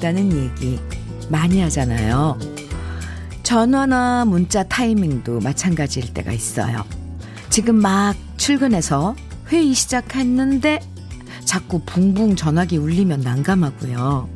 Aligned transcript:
중요하다는 0.00 0.32
얘기 0.32 0.80
많이 1.28 1.60
하잖아요. 1.60 2.38
전화나 3.42 4.24
문자 4.24 4.62
타이밍도 4.64 5.40
마찬가지일 5.40 6.12
때가 6.12 6.32
있어요. 6.32 6.84
지금 7.50 7.76
막 7.76 8.16
출근해서 8.36 9.14
회의 9.48 9.72
시작했는데 9.74 10.80
자꾸 11.44 11.80
붕붕 11.80 12.36
전화기 12.36 12.78
울리면 12.78 13.20
난감하고요. 13.20 14.28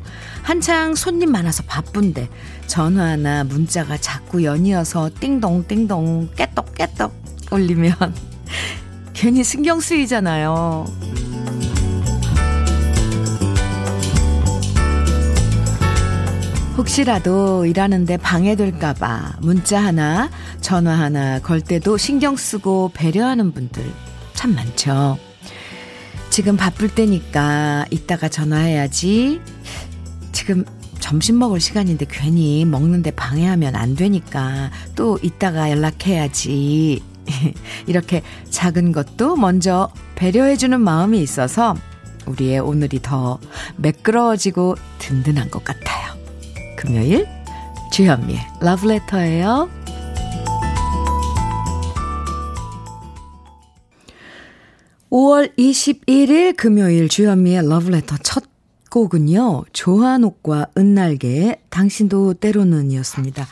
한창 0.43 0.95
손님 0.95 1.31
많아서 1.31 1.63
바쁜데 1.63 2.29
전화나 2.67 3.43
문자가 3.43 3.97
자꾸 3.97 4.43
연이어서 4.43 5.09
띵동띵동 5.19 6.29
깨떡깨떡 6.35 7.13
울리면 7.51 7.93
괜히 9.13 9.43
신경 9.43 9.79
쓰이잖아요. 9.79 10.85
혹시라도 16.77 17.65
일하는데 17.65 18.17
방해될까봐 18.17 19.37
문자 19.39 19.81
하나, 19.81 20.29
전화 20.59 20.91
하나 20.99 21.39
걸 21.39 21.61
때도 21.61 21.97
신경 21.97 22.35
쓰고 22.35 22.91
배려하는 22.93 23.53
분들 23.53 23.83
참 24.33 24.55
많죠. 24.55 25.17
지금 26.29 26.57
바쁠 26.57 26.89
때니까 26.89 27.85
이따가 27.91 28.27
전화해야지. 28.27 29.39
지금 30.33 30.65
점심 30.99 31.39
먹을 31.39 31.61
시간인데 31.61 32.07
괜히 32.09 32.65
먹는데 32.65 33.11
방해하면 33.11 33.75
안 33.75 33.95
되니까 33.95 34.69
또 34.95 35.17
이따가 35.21 35.71
연락해야지. 35.71 37.01
이렇게 37.87 38.21
작은 38.49 38.91
것도 38.91 39.37
먼저 39.37 39.89
배려해주는 40.15 40.79
마음이 40.81 41.21
있어서 41.21 41.75
우리의 42.25 42.59
오늘이 42.59 43.01
더 43.01 43.39
매끄러워지고 43.77 44.75
든든한 44.99 45.51
것 45.51 45.63
같아요. 45.63 46.04
금요일 46.75 47.27
주현미의 47.91 48.39
러브레터예요. 48.61 49.69
5월 55.09 55.55
21일 55.57 56.57
금요일 56.57 57.07
주현미의 57.07 57.69
러브레터 57.69 58.17
첫 58.23 58.43
곡은요. 58.89 59.65
조한옥과 59.71 60.67
은날개의 60.77 61.61
당신도 61.69 62.35
때로는 62.35 62.91
이었습니다. 62.91 63.47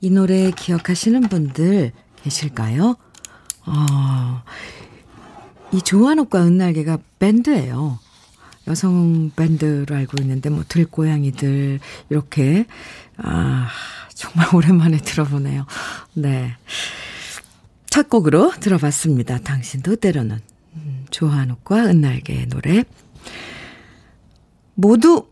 이 0.00 0.10
노래 0.10 0.50
기억하시는 0.50 1.20
분들 1.22 1.92
계실까요? 2.22 2.96
어, 3.66 4.42
이 5.72 5.80
조한옥과 5.80 6.44
은날개가 6.46 6.98
밴드예요. 7.18 7.98
여성 8.68 9.30
밴드로 9.34 9.94
알고 9.94 10.22
있는데 10.22 10.50
뭐 10.50 10.64
들고양이들 10.68 11.80
이렇게 12.10 12.66
아 13.16 13.68
정말 14.14 14.46
오랜만에 14.54 14.98
들어보네요. 14.98 15.66
네. 16.14 16.56
첫 17.90 18.08
곡으로 18.08 18.52
들어봤습니다. 18.60 19.38
당신도 19.38 19.96
때로는 19.96 20.38
음, 20.76 21.06
조한옥과 21.10 21.86
은날개의 21.86 22.46
노래. 22.46 22.84
모두 24.74 25.26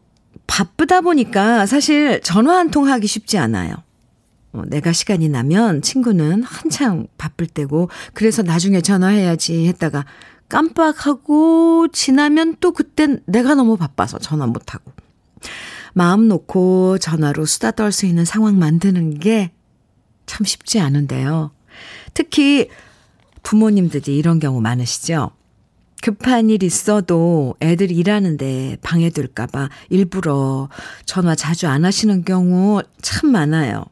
바쁘다 0.46 1.00
보니까 1.00 1.64
사실 1.66 2.20
전화 2.22 2.58
한 2.58 2.70
통 2.70 2.88
하기 2.88 3.06
쉽지 3.06 3.38
않아요. 3.38 3.74
어, 4.52 4.62
내가 4.66 4.92
시간이 4.92 5.28
나면 5.28 5.80
친구는 5.80 6.42
한창 6.42 7.06
바쁠 7.16 7.46
때고 7.46 7.88
그래서 8.14 8.42
나중에 8.42 8.80
전화해야지 8.80 9.66
했다가 9.68 10.04
깜빡하고 10.50 11.88
지나면 11.88 12.56
또 12.60 12.72
그땐 12.72 13.22
내가 13.24 13.54
너무 13.54 13.78
바빠서 13.78 14.18
전화 14.18 14.46
못하고. 14.46 14.92
마음 15.94 16.28
놓고 16.28 16.98
전화로 16.98 17.46
수다 17.46 17.70
떨 17.70 17.90
수 17.92 18.04
있는 18.04 18.26
상황 18.26 18.58
만드는 18.58 19.18
게 19.20 19.52
참 20.30 20.44
쉽지 20.44 20.78
않은데요. 20.78 21.50
특히 22.14 22.68
부모님들이 23.42 24.16
이런 24.16 24.38
경우 24.38 24.60
많으시죠? 24.60 25.32
급한 26.02 26.50
일 26.50 26.62
있어도 26.62 27.56
애들 27.60 27.90
일하는데 27.90 28.76
방해될까봐 28.80 29.68
일부러 29.88 30.68
전화 31.04 31.34
자주 31.34 31.66
안 31.66 31.84
하시는 31.84 32.24
경우 32.24 32.80
참 33.02 33.32
많아요. 33.32 33.84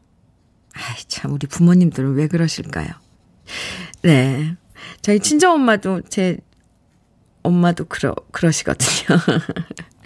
아이, 0.73 0.95
참, 1.09 1.33
우리 1.33 1.45
부모님들은 1.45 2.13
왜 2.13 2.27
그러실까요? 2.27 2.87
네. 4.03 4.55
저희 5.01 5.19
친정엄마도 5.19 6.03
제 6.07 6.37
엄마도 7.43 7.85
그러, 7.85 8.15
그러시거든요. 8.31 9.19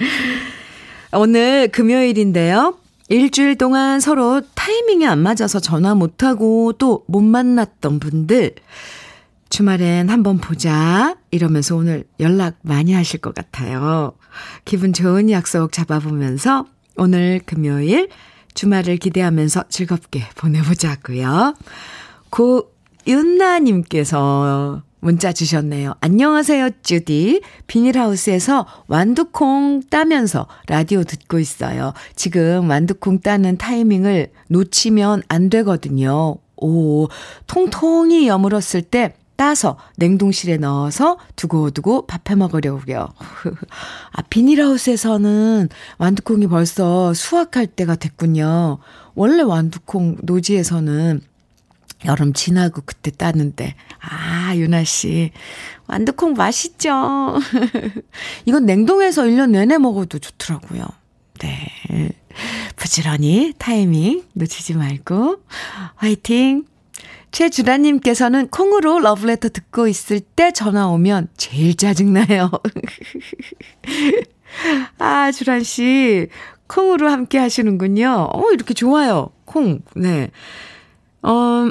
오늘 1.14 1.68
금요일인데요. 1.70 2.78
일주일 3.10 3.58
동안 3.58 4.00
서로 4.00 4.42
타이밍이 4.56 5.06
안 5.06 5.20
맞아서 5.20 5.60
전화 5.60 5.94
못하고 5.94 6.74
또 6.74 7.04
못 7.08 7.22
만났던 7.22 8.00
분들, 8.00 8.56
주말엔 9.50 10.10
한번 10.10 10.40
보자. 10.40 11.16
이러면서 11.30 11.76
오늘 11.76 12.06
연락 12.20 12.56
많이 12.64 12.94
하실 12.94 13.20
것 13.22 13.36
같아요. 13.36 14.14
기분 14.66 14.94
좋은 14.94 15.30
약속 15.30 15.72
잡아보면서 15.72 16.66
오늘 16.98 17.40
금요일 17.46 18.10
주말을 18.56 18.98
기대하면서 18.98 19.66
즐겁게 19.70 20.24
보내보자고요. 20.36 21.54
고윤나님께서 23.06 24.82
문자 25.04 25.34
주셨네요. 25.34 25.96
안녕하세요, 26.00 26.70
주디. 26.82 27.42
비닐하우스에서 27.68 28.66
완두콩 28.88 29.82
따면서 29.90 30.48
라디오 30.68 31.04
듣고 31.04 31.40
있어요. 31.40 31.94
지금 32.16 32.70
완두콩 32.70 33.20
따는 33.20 33.58
타이밍을 33.58 34.32
놓치면 34.48 35.24
안 35.28 35.50
되거든요. 35.50 36.38
오, 36.56 37.10
통통이 37.48 38.28
여물었을 38.30 38.84
때 38.84 39.14
따서 39.36 39.78
냉동실에 39.98 40.56
넣어서 40.58 41.18
두고두고 41.36 42.08
밥해 42.08 42.38
먹으려고요. 42.38 43.10
아, 44.14 44.22
비닐하우스에서는 44.30 45.68
완두콩이 45.98 46.48
벌써 46.48 47.14
수확할 47.14 47.68
때가 47.68 47.96
됐군요. 47.96 48.78
원래 49.16 49.42
완두콩 49.42 50.18
노지에서는 50.22 51.22
여름 52.06 52.34
지나고 52.34 52.82
그때 52.86 53.12
따는데. 53.12 53.76
아, 54.00 54.54
유나 54.56 54.84
씨. 54.84 55.32
완두콩 55.88 56.34
맛있죠? 56.34 57.40
이건 58.46 58.66
냉동해서 58.66 59.24
1년 59.24 59.52
내내 59.52 59.78
먹어도 59.78 60.20
좋더라고요. 60.20 60.86
네. 61.40 62.10
부지런히 62.76 63.54
타이밍 63.58 64.24
놓치지 64.34 64.76
말고. 64.76 65.38
화이팅! 65.96 66.66
최주라님께서는 67.32 68.50
콩으로 68.50 69.00
러브레터 69.00 69.50
듣고 69.50 69.88
있을 69.88 70.20
때 70.20 70.52
전화 70.52 70.88
오면 70.88 71.30
제일 71.36 71.76
짜증나요. 71.76 72.52
아, 75.00 75.32
주란씨. 75.32 76.28
콩으로 76.68 77.10
함께 77.10 77.40
하시는군요. 77.40 78.30
어, 78.32 78.52
이렇게 78.52 78.74
좋아요. 78.74 79.32
콩. 79.46 79.82
네. 79.96 80.30
어, 81.24 81.70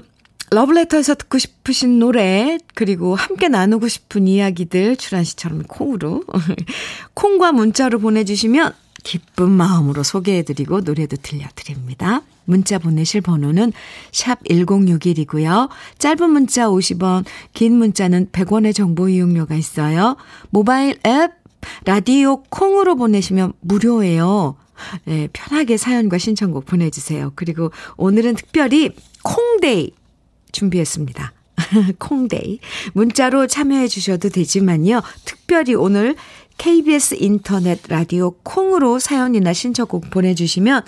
러브레터에서 0.53 1.15
듣고 1.15 1.39
싶으신 1.39 1.99
노래, 1.99 2.59
그리고 2.75 3.15
함께 3.15 3.49
나누고 3.49 3.89
싶은 3.89 4.29
이야기들, 4.29 4.97
주란 4.97 5.25
씨처럼 5.25 5.63
콩으로, 5.63 6.25
콩과 7.15 7.53
문자로 7.53 7.99
보내주시면 7.99 8.73
기쁜 9.03 9.51
마음으로 9.51 10.03
소개해드리고 10.03 10.83
노래도 10.83 11.17
들려드립니다. 11.17 12.23
문자 12.45 12.79
보내실 12.79 13.21
번호는 13.21 13.73
샵 14.13 14.43
1061이고요. 14.45 15.69
짧은 15.99 16.31
문자 16.31 16.69
50원, 16.69 17.25
긴 17.55 17.77
문자는 17.77 18.29
100원의 18.31 18.75
정보 18.75 19.09
이용료가 19.09 19.55
있어요. 19.55 20.17
모바일 20.51 20.99
앱, 21.07 21.33
라디오 21.85 22.43
콩으로 22.45 22.97
보내시면 22.97 23.53
무료예요. 23.61 24.57
네, 25.05 25.29
편하게 25.33 25.77
사연과 25.77 26.19
신청곡 26.19 26.67
보내주세요. 26.67 27.33
그리고 27.37 27.71
오늘은 27.97 28.35
특별히 28.35 28.91
콩데이 29.23 29.93
준비했습니다. 30.53 31.33
콩데이. 31.99 32.61
문자로 32.93 33.47
참여해 33.47 33.89
주셔도 33.89 34.29
되지만요. 34.29 35.03
특별히 35.25 35.75
오늘 35.75 36.17
KBS 36.59 37.17
인터넷 37.19 37.81
라디오 37.89 38.33
콩으로 38.43 38.99
사연이나 38.99 39.53
신청곡 39.53 40.11
보내주시면 40.11 40.85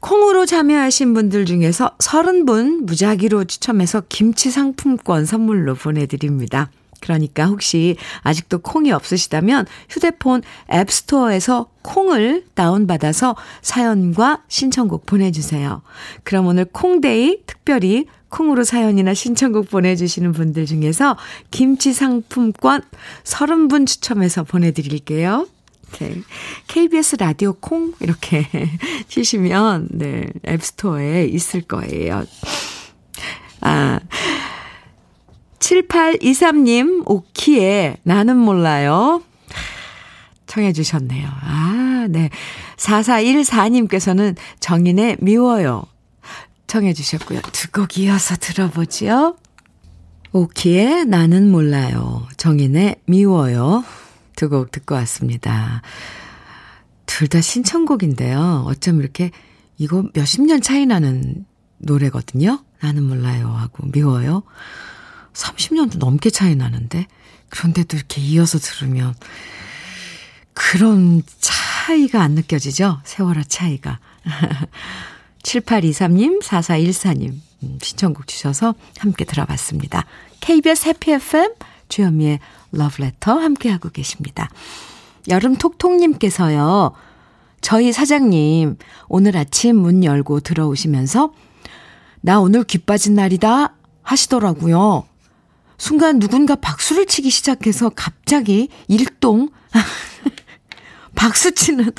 콩으로 0.00 0.44
참여하신 0.44 1.14
분들 1.14 1.46
중에서 1.46 1.96
30분 1.98 2.84
무작위로 2.84 3.44
추첨해서 3.44 4.02
김치 4.08 4.50
상품권 4.50 5.24
선물로 5.24 5.74
보내드립니다. 5.74 6.70
그러니까 7.00 7.46
혹시 7.46 7.96
아직도 8.22 8.58
콩이 8.58 8.92
없으시다면 8.92 9.66
휴대폰 9.90 10.42
앱스토어에서 10.72 11.70
콩을 11.82 12.44
다운받아서 12.54 13.36
사연과 13.62 14.42
신청곡 14.48 15.06
보내주세요. 15.06 15.82
그럼 16.22 16.46
오늘 16.46 16.64
콩데이 16.66 17.42
특별히 17.46 18.06
콩으로 18.34 18.64
사연이나 18.64 19.14
신청곡 19.14 19.70
보내주시는 19.70 20.32
분들 20.32 20.66
중에서 20.66 21.16
김치 21.52 21.92
상품권 21.92 22.82
30분 23.22 23.86
추첨해서 23.86 24.42
보내드릴게요. 24.42 25.46
네. 26.00 26.16
KBS 26.66 27.16
라디오 27.20 27.52
콩 27.52 27.94
이렇게 28.00 28.48
치시면 29.06 29.88
네, 29.92 30.26
앱스토어에 30.48 31.26
있을 31.26 31.62
거예요. 31.62 32.24
아. 33.60 34.00
7823님, 35.60 37.08
오키에 37.08 37.98
나는 38.02 38.36
몰라요. 38.36 39.22
청해 40.46 40.72
주셨네요. 40.72 41.26
아, 41.26 42.06
네. 42.10 42.28
4414님께서는 42.76 44.36
정인의 44.60 45.18
미워요. 45.20 45.84
청해 46.66 46.92
주셨고요. 46.94 47.40
두 47.52 47.70
곡 47.72 47.98
이어서 47.98 48.36
들어보지요. 48.36 49.36
오키의 50.32 51.06
나는 51.06 51.50
몰라요. 51.50 52.26
정인의 52.36 52.96
미워요. 53.06 53.84
두 54.36 54.48
곡 54.48 54.70
듣고 54.72 54.94
왔습니다. 54.96 55.82
둘 57.06 57.28
다 57.28 57.40
신청곡인데요. 57.40 58.64
어쩜 58.66 59.00
이렇게 59.00 59.30
이거 59.78 60.04
몇십 60.14 60.42
년 60.42 60.60
차이 60.60 60.86
나는 60.86 61.44
노래거든요. 61.78 62.64
나는 62.80 63.02
몰라요 63.04 63.48
하고 63.48 63.86
미워요. 63.92 64.42
30년도 65.32 65.98
넘게 65.98 66.30
차이 66.30 66.54
나는데 66.56 67.06
그런데도 67.50 67.96
이렇게 67.96 68.20
이어서 68.20 68.58
들으면 68.58 69.14
그런 70.54 71.22
차이가 71.40 72.22
안 72.22 72.32
느껴지죠? 72.32 73.00
세월의 73.04 73.44
차이가. 73.46 73.98
7823님, 75.44 76.42
4414님 76.42 77.32
음, 77.62 77.78
신청곡 77.80 78.26
주셔서 78.26 78.74
함께 78.98 79.24
들어봤습니다. 79.24 80.04
KBS 80.40 80.88
해피 80.88 81.12
FM 81.12 81.52
주현미의 81.88 82.40
러브레터 82.72 83.34
함께하고 83.38 83.90
계십니다. 83.90 84.50
여름 85.28 85.56
톡톡님께서요. 85.56 86.92
저희 87.60 87.92
사장님 87.92 88.76
오늘 89.08 89.36
아침 89.36 89.76
문 89.76 90.04
열고 90.04 90.40
들어오시면서 90.40 91.32
나 92.20 92.40
오늘 92.40 92.64
귀 92.64 92.78
빠진 92.78 93.14
날이다 93.14 93.74
하시더라고요. 94.02 95.06
순간 95.78 96.18
누군가 96.18 96.56
박수를 96.56 97.06
치기 97.06 97.30
시작해서 97.30 97.90
갑자기 97.90 98.68
일동 98.88 99.48
박수치는 101.14 101.92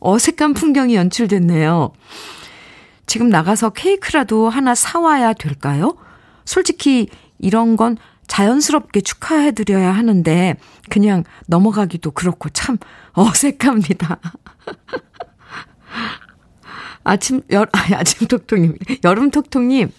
어색한 0.00 0.54
풍경이 0.54 0.94
연출됐네요. 0.94 1.92
지금 3.06 3.28
나가서 3.28 3.70
케이크라도 3.70 4.48
하나 4.48 4.74
사와야 4.74 5.32
될까요? 5.32 5.96
솔직히 6.44 7.08
이런 7.38 7.76
건 7.76 7.96
자연스럽게 8.26 9.02
축하해드려야 9.02 9.92
하는데, 9.92 10.56
그냥 10.90 11.22
넘어가기도 11.46 12.10
그렇고 12.10 12.48
참 12.48 12.76
어색합니다. 13.12 14.18
아침, 17.04 17.42
여, 17.52 17.62
아, 17.62 17.94
아침 17.94 18.26
톡톡님, 18.26 18.76
여름 19.04 19.30
톡톡님. 19.30 19.92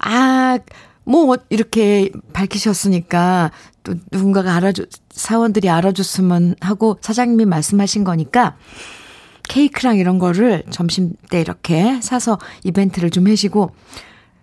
아, 0.00 0.58
뭐, 1.04 1.36
이렇게 1.48 2.10
밝히셨으니까 2.34 3.50
또 3.82 3.94
누군가가 4.12 4.54
알아줘, 4.56 4.84
사원들이 5.10 5.70
알아줬으면 5.70 6.56
하고 6.60 6.98
사장님이 7.00 7.46
말씀하신 7.46 8.04
거니까 8.04 8.56
케이크랑 9.48 9.98
이런 9.98 10.18
거를 10.18 10.62
점심 10.70 11.12
때 11.30 11.40
이렇게 11.40 12.00
사서 12.00 12.38
이벤트를 12.64 13.10
좀 13.10 13.28
해시고 13.28 13.74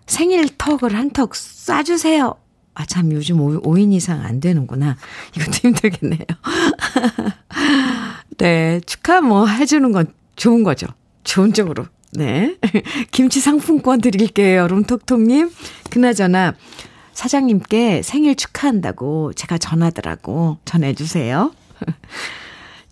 생일 0.06 0.48
턱을 0.58 0.94
한 0.94 1.10
턱 1.10 1.32
쏴주세요. 1.32 2.36
아, 2.76 2.84
참, 2.86 3.12
요즘 3.12 3.40
5, 3.40 3.78
인 3.78 3.92
이상 3.92 4.20
안 4.22 4.40
되는구나. 4.40 4.96
이것도 5.36 5.52
힘들겠네요. 5.62 6.26
네, 8.38 8.80
축하 8.84 9.20
뭐 9.20 9.46
해주는 9.46 9.92
건 9.92 10.06
좋은 10.36 10.64
거죠. 10.64 10.88
좋은 11.22 11.52
쪽으로. 11.52 11.86
네. 12.14 12.56
김치 13.12 13.40
상품권 13.40 14.00
드릴게요. 14.00 14.66
룸톡톡님. 14.66 15.50
그나저나, 15.90 16.54
사장님께 17.12 18.02
생일 18.02 18.34
축하한다고 18.34 19.32
제가 19.34 19.58
전하더라고. 19.58 20.58
전해주세요. 20.64 21.52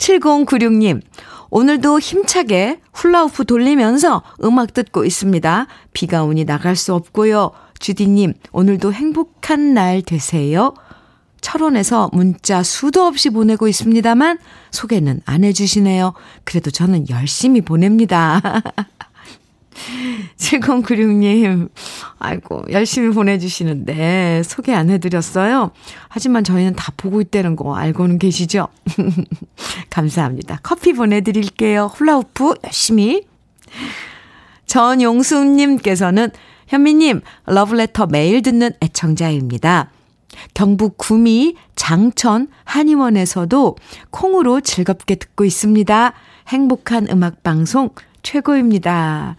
7096님, 0.02 1.00
오늘도 1.50 2.00
힘차게 2.00 2.80
훌라후프 2.92 3.44
돌리면서 3.44 4.22
음악 4.42 4.74
듣고 4.74 5.04
있습니다. 5.04 5.66
비가 5.92 6.24
오니 6.24 6.44
나갈 6.44 6.74
수 6.74 6.92
없고요. 6.94 7.52
주디님, 7.78 8.34
오늘도 8.50 8.92
행복한 8.92 9.74
날 9.74 10.02
되세요. 10.02 10.74
철원에서 11.40 12.10
문자 12.12 12.62
수도 12.62 13.04
없이 13.04 13.30
보내고 13.30 13.68
있습니다만 13.68 14.38
소개는 14.72 15.20
안 15.24 15.44
해주시네요. 15.44 16.14
그래도 16.44 16.70
저는 16.70 17.08
열심히 17.08 17.60
보냅니다. 17.60 18.40
7096님, 20.36 21.70
아이고, 22.18 22.64
열심히 22.70 23.12
보내주시는데, 23.12 24.42
소개 24.44 24.72
안 24.72 24.90
해드렸어요. 24.90 25.70
하지만 26.08 26.44
저희는 26.44 26.74
다 26.74 26.92
보고 26.96 27.20
있다는 27.20 27.56
거 27.56 27.74
알고는 27.74 28.18
계시죠? 28.18 28.68
감사합니다. 29.90 30.60
커피 30.62 30.92
보내드릴게요. 30.92 31.90
훌라우프 31.94 32.54
열심히. 32.64 33.26
전용수님께서는, 34.66 36.30
현미님, 36.68 37.20
러브레터 37.46 38.06
매일 38.06 38.42
듣는 38.42 38.70
애청자입니다. 38.82 39.90
경북 40.54 40.96
구미 40.96 41.56
장천 41.76 42.48
한의원에서도 42.64 43.76
콩으로 44.10 44.60
즐겁게 44.60 45.16
듣고 45.16 45.44
있습니다. 45.44 46.12
행복한 46.48 47.08
음악 47.10 47.42
방송 47.42 47.90
최고입니다. 48.22 49.36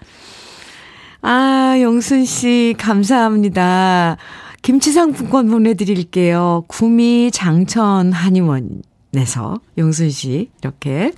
아, 1.22 1.76
영순 1.82 2.26
씨, 2.26 2.76
감사합니다. 2.78 4.18
김치 4.62 4.92
상품권 4.92 5.50
보내드릴게요. 5.50 6.64
구미 6.68 7.32
장천 7.32 8.12
한의원에서 8.12 9.60
영순 9.78 10.10
씨, 10.10 10.52
이렇게 10.62 11.12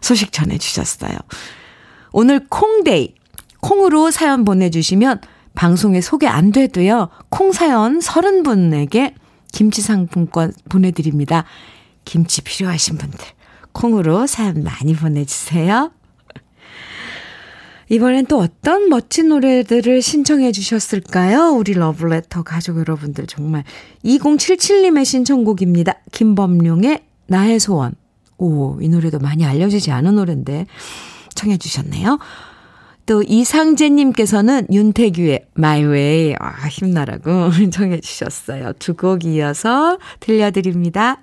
소식 0.00 0.32
전해주셨어요. 0.32 1.12
오늘 2.12 2.46
콩데이. 2.48 3.14
콩으로 3.60 4.10
사연 4.10 4.44
보내주시면 4.44 5.20
방송에 5.54 6.00
소개 6.00 6.26
안 6.28 6.52
돼도요, 6.52 7.08
콩 7.28 7.52
사연 7.52 7.98
30분에게 7.98 9.14
김치 9.52 9.82
상품권 9.82 10.52
보내드립니다. 10.68 11.44
김치 12.04 12.42
필요하신 12.42 12.98
분들, 12.98 13.18
콩으로 13.72 14.26
사연 14.28 14.62
많이 14.62 14.94
보내주세요. 14.94 15.90
이번엔 17.90 18.26
또 18.26 18.38
어떤 18.38 18.88
멋진 18.88 19.28
노래들을 19.28 20.02
신청해 20.02 20.52
주셨을까요? 20.52 21.54
우리 21.56 21.72
러블레터 21.72 22.42
가족 22.42 22.78
여러분들 22.78 23.26
정말 23.26 23.64
2077님의 24.04 25.04
신청곡입니다. 25.04 25.94
김범룡의 26.12 27.00
나의 27.26 27.58
소원. 27.60 27.94
오, 28.36 28.78
이 28.80 28.88
노래도 28.88 29.18
많이 29.18 29.44
알려지지 29.44 29.90
않은 29.90 30.16
노래인데 30.16 30.66
청해 31.34 31.56
주셨네요. 31.56 32.18
또 33.06 33.22
이상재님께서는 33.22 34.66
윤태규의 34.70 35.46
My 35.56 35.82
Way 35.84 36.34
아, 36.38 36.68
힘나라고 36.68 37.50
청해 37.72 38.00
주셨어요. 38.00 38.74
두 38.78 38.94
곡 38.94 39.24
이어서 39.24 39.98
들려드립니다. 40.20 41.22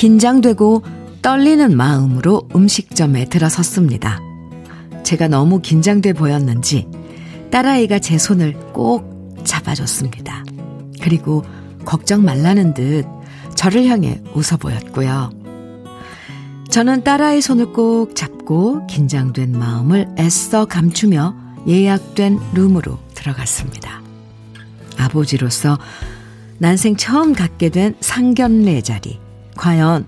긴장되고 0.00 0.82
떨리는 1.20 1.76
마음으로 1.76 2.48
음식점에 2.56 3.26
들어섰습니다. 3.26 4.18
제가 5.02 5.28
너무 5.28 5.60
긴장돼 5.60 6.14
보였는지 6.14 6.88
딸아이가 7.50 7.98
제 7.98 8.16
손을 8.16 8.54
꼭 8.72 9.36
잡아줬습니다. 9.44 10.46
그리고 11.02 11.44
걱정 11.84 12.24
말라는 12.24 12.72
듯 12.72 13.04
저를 13.54 13.84
향해 13.88 14.22
웃어 14.32 14.56
보였고요. 14.58 15.32
저는 16.70 17.04
딸아이 17.04 17.42
손을 17.42 17.74
꼭 17.74 18.16
잡고 18.16 18.86
긴장된 18.86 19.52
마음을 19.52 20.08
애써 20.18 20.64
감추며 20.64 21.34
예약된 21.68 22.40
룸으로 22.54 22.98
들어갔습니다. 23.14 24.00
아버지로서 24.96 25.78
난생 26.56 26.96
처음 26.96 27.34
갖게 27.34 27.68
된 27.68 27.96
상견례 28.00 28.80
자리. 28.80 29.20
과연 29.60 30.06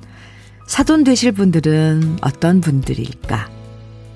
사돈 0.67 1.05
되실 1.05 1.31
분들은 1.31 2.21
어떤 2.23 2.63
분들일까? 2.63 3.51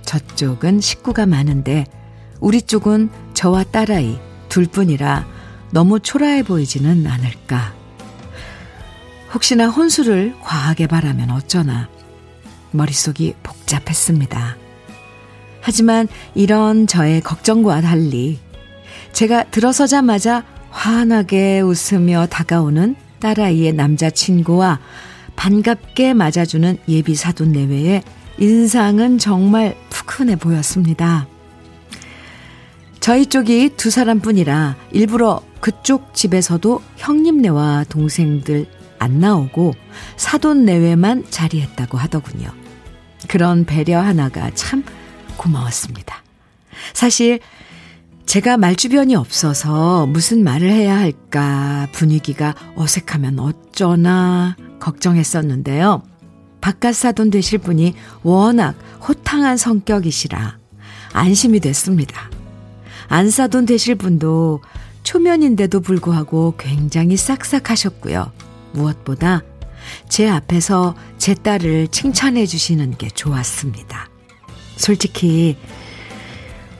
저쪽은 0.07 0.81
식구가 0.81 1.26
많은데 1.26 1.85
우리 2.40 2.62
쪽은 2.62 3.11
저와 3.35 3.64
딸아이 3.64 4.19
둘 4.49 4.64
뿐이라 4.64 5.26
너무 5.73 6.00
초라해 6.00 6.43
보이지는 6.43 7.07
않을까? 7.07 7.75
혹시나 9.35 9.69
혼수를 9.69 10.35
과하게 10.40 10.87
바라면 10.87 11.31
어쩌나 11.31 11.90
머릿속이 12.71 13.35
복잡했습니다. 13.43 14.57
하지만 15.61 16.09
이런 16.35 16.87
저의 16.87 17.21
걱정과 17.21 17.83
달리 17.83 18.38
제가 19.12 19.45
들어서자마자 19.50 20.45
환하게 20.71 21.61
웃으며 21.61 22.26
다가오는 22.26 22.97
딸아이의 23.21 23.75
남자친구와 23.75 24.81
반갑게 25.37 26.14
맞아주는 26.14 26.78
예비 26.88 27.14
사돈 27.14 27.52
내외의 27.52 28.02
인상은 28.38 29.19
정말 29.19 29.76
푸근해 29.90 30.37
보였습니다. 30.37 31.26
저희 33.00 33.26
쪽이 33.26 33.71
두 33.76 33.90
사람뿐이라 33.90 34.76
일부러 34.90 35.40
그쪽 35.61 36.14
집에서도 36.14 36.83
형님네와 36.97 37.85
동생들 37.88 38.66
안 38.99 39.21
나오고 39.21 39.75
사돈 40.16 40.64
내외만 40.64 41.25
자리했다고 41.31 41.99
하더군요. 41.99 42.50
그런 43.28 43.64
배려 43.64 44.00
하나가 44.00 44.50
참 44.55 44.85
고마웠습니다. 45.37 46.23
사실 46.93 47.40
제가 48.26 48.57
말주변이 48.57 49.14
없어서 49.14 50.07
무슨 50.07 50.43
말을 50.43 50.69
해야 50.69 50.99
할까 50.99 51.87
분위기가 51.93 52.55
어색하면 52.75 53.38
어쩌나 53.38 54.57
걱정했었는데요. 54.80 56.02
바깥 56.61 56.95
사돈 56.95 57.30
되실 57.30 57.59
분이 57.59 57.95
워낙 58.23 58.75
호탕한 59.06 59.56
성격이시라 59.56 60.59
안심이 61.12 61.61
됐습니다. 61.61 62.30
안 63.09 63.30
사돈 63.30 63.66
되실 63.66 63.95
분도 63.95 64.61
초면인데도 65.02 65.80
불구하고 65.80 66.54
굉장히 66.59 67.16
싹싹하셨고요. 67.16 68.33
무엇보다 68.73 69.42
제 70.09 70.28
앞에서 70.28 70.97
제 71.16 71.35
딸을 71.35 71.88
칭찬해 71.88 72.47
주시는 72.47 72.99
게 72.99 73.09
좋았습니다. 73.09 74.09
솔직히 74.76 75.56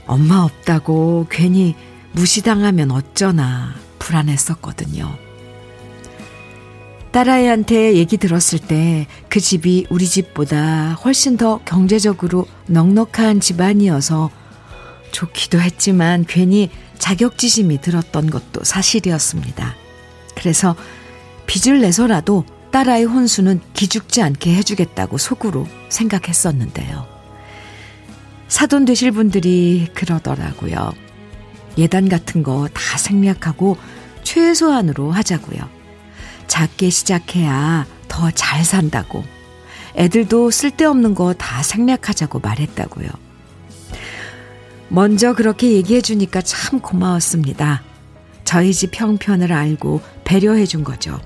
엄마 0.07 0.43
없다고 0.43 1.27
괜히 1.31 1.77
무시당하면 2.13 2.91
어쩌나 2.91 3.75
불안했었거든요. 3.99 5.26
딸아이한테 7.17 7.95
얘기 7.95 8.19
들었을 8.19 8.59
때 8.59 9.07
그 9.31 9.41
집이 9.41 9.87
우리 9.89 10.07
집보다 10.07 10.93
훨씬 10.93 11.37
더 11.39 11.61
경제적으로 11.65 12.47
넉넉한 12.67 13.41
집안이어서 13.41 14.31
좋기도 15.13 15.61
했지만 15.61 16.27
괜히 16.27 16.71
자격지심이 16.99 17.81
들었던 17.81 18.29
것도 18.29 18.65
사실이었습니다. 18.65 19.75
그래서 20.35 20.75
빚을 21.47 21.81
내서라도 21.81 22.45
딸아이 22.71 23.05
혼수는 23.05 23.61
기죽지 23.73 24.23
않게 24.23 24.55
해주겠다고 24.55 25.17
속으로 25.17 25.67
생각했었는데요. 25.89 27.07
사돈 28.49 28.85
되실 28.85 29.11
분들이 29.13 29.89
그러더라고요. 29.95 30.93
예단 31.79 32.09
같은 32.09 32.43
거 32.43 32.69
다 32.73 32.99
생략하고 32.99 33.77
최소한으로 34.23 35.13
하자고요. 35.13 35.76
작게 36.47 36.91
시작해야 36.91 37.87
더 38.09 38.31
잘 38.31 38.65
산다고. 38.65 39.25
애들도 39.97 40.51
쓸데없는 40.51 41.15
거 41.15 41.33
다 41.35 41.63
생략하자고 41.63 42.41
말했다고요. 42.41 43.09
먼저 44.89 45.35
그렇게 45.35 45.73
얘기해 45.73 46.01
주니까 46.01 46.41
참 46.43 46.81
고마웠습니다. 46.81 47.83
저희 48.45 48.73
집 48.73 48.99
형편을 49.01 49.53
알고 49.53 50.01
배려해 50.25 50.67
준 50.67 50.85
거죠. 50.85 51.21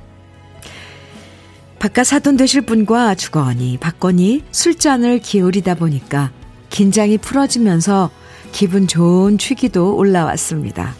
바깥 1.78 2.06
사돈 2.06 2.36
되실 2.36 2.62
분과 2.62 3.14
주거니 3.14 3.78
받거니 3.78 4.44
술잔을 4.50 5.18
기울이다 5.18 5.74
보니까 5.74 6.30
긴장이 6.70 7.18
풀어지면서 7.18 8.10
기분 8.52 8.86
좋은 8.86 9.38
취기도 9.38 9.96
올라왔습니다. 9.96 10.94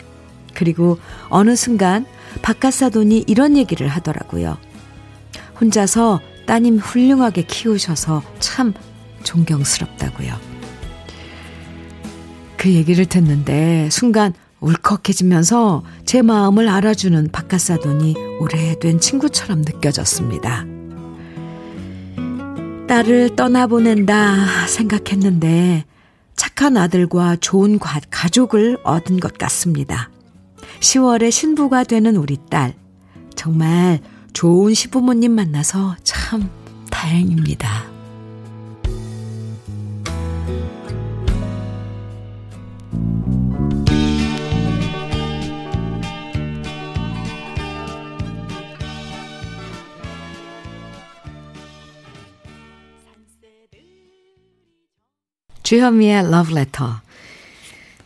그리고 0.54 0.98
어느 1.28 1.56
순간 1.56 2.06
바깥 2.42 2.74
사돈이 2.74 3.24
이런 3.26 3.56
얘기를 3.56 3.88
하더라고요. 3.88 4.56
혼자서 5.60 6.20
따님 6.46 6.78
훌륭하게 6.78 7.42
키우셔서 7.42 8.22
참 8.38 8.72
존경스럽다고요. 9.22 10.34
그 12.56 12.72
얘기를 12.72 13.06
듣는데 13.06 13.88
순간 13.90 14.34
울컥해지면서 14.60 15.82
제 16.04 16.22
마음을 16.22 16.68
알아주는 16.68 17.28
바깥 17.32 17.60
사돈이 17.60 18.14
오래된 18.40 19.00
친구처럼 19.00 19.62
느껴졌습니다. 19.62 20.66
딸을 22.86 23.36
떠나보낸다 23.36 24.66
생각했는데 24.66 25.84
착한 26.36 26.76
아들과 26.76 27.36
좋은 27.36 27.78
가족을 27.78 28.78
얻은 28.82 29.20
것 29.20 29.38
같습니다. 29.38 30.10
10월에 30.80 31.30
신부가 31.30 31.84
되는 31.84 32.16
우리 32.16 32.38
딸. 32.48 32.74
정말 33.36 34.00
좋은 34.32 34.74
시부모님 34.74 35.32
만나서 35.32 35.96
참 36.02 36.50
다행입니다. 36.90 37.90
주현미의 55.62 56.24
Letter. 56.50 56.94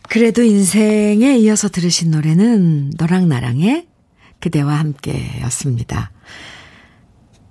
그래도 0.09 0.43
인생에 0.43 1.37
이어서 1.39 1.69
들으신 1.69 2.11
노래는 2.11 2.93
너랑 2.99 3.29
나랑의 3.29 3.87
그대와 4.41 4.79
함께 4.79 5.41
였습니다. 5.43 6.11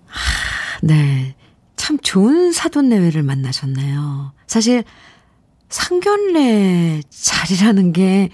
하, 0.05 0.79
네. 0.81 1.35
참 1.75 1.97
좋은 1.97 2.51
사돈내외를 2.51 3.23
만나셨네요. 3.23 4.33
사실 4.47 4.83
상견례 5.69 7.01
자리라는 7.09 7.91
게 7.93 8.29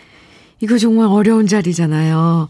이거 0.60 0.78
정말 0.78 1.08
어려운 1.08 1.48
자리잖아요. 1.48 2.50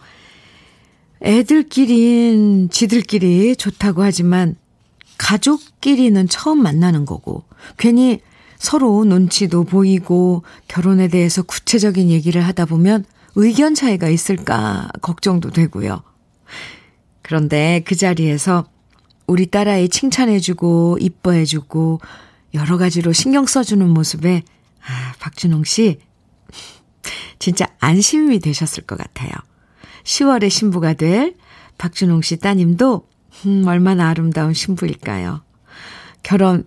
애들끼린 1.22 2.70
지들끼리 2.70 3.56
좋다고 3.56 4.04
하지만 4.04 4.56
가족끼리는 5.18 6.28
처음 6.28 6.64
만나는 6.64 7.06
거고 7.06 7.44
괜히 7.78 8.20
서로 8.60 9.06
눈치도 9.06 9.64
보이고 9.64 10.44
결혼에 10.68 11.08
대해서 11.08 11.42
구체적인 11.42 12.10
얘기를 12.10 12.46
하다 12.46 12.66
보면 12.66 13.06
의견 13.36 13.74
차이가 13.74 14.10
있을까 14.10 14.90
걱정도 15.02 15.50
되고요. 15.50 16.04
그런데 17.22 17.82
그 17.86 17.96
자리에서 17.96 18.66
우리 19.28 19.48
딸아이 19.48 19.88
칭찬해주고 19.90 20.98
이뻐해주고 21.00 22.02
여러 22.54 22.78
가지로 22.78 23.14
신경 23.14 23.46
써주는 23.46 23.88
모습에 23.88 24.44
아, 24.82 25.14
박준홍 25.20 25.64
씨 25.64 26.00
진짜 27.38 27.66
안심이 27.80 28.40
되셨을 28.40 28.84
것 28.84 28.98
같아요. 28.98 29.32
10월에 30.04 30.50
신부가 30.50 30.94
될 30.94 31.36
박준홍 31.78 32.24
씨 32.24 32.38
따님도 32.38 33.08
음, 33.46 33.64
얼마나 33.68 34.10
아름다운 34.10 34.54
신부일까요? 34.54 35.44
결혼 36.24 36.66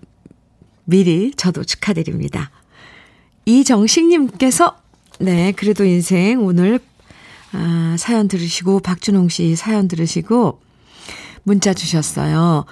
미리 0.92 1.32
저도 1.34 1.64
축하드립니다. 1.64 2.50
이정식님께서, 3.46 4.76
네, 5.20 5.52
그래도 5.52 5.84
인생 5.84 6.44
오늘, 6.44 6.80
아, 7.52 7.96
사연 7.98 8.28
들으시고, 8.28 8.80
박준홍 8.80 9.30
씨 9.30 9.56
사연 9.56 9.88
들으시고, 9.88 10.60
문자 11.44 11.72
주셨어요. 11.72 12.66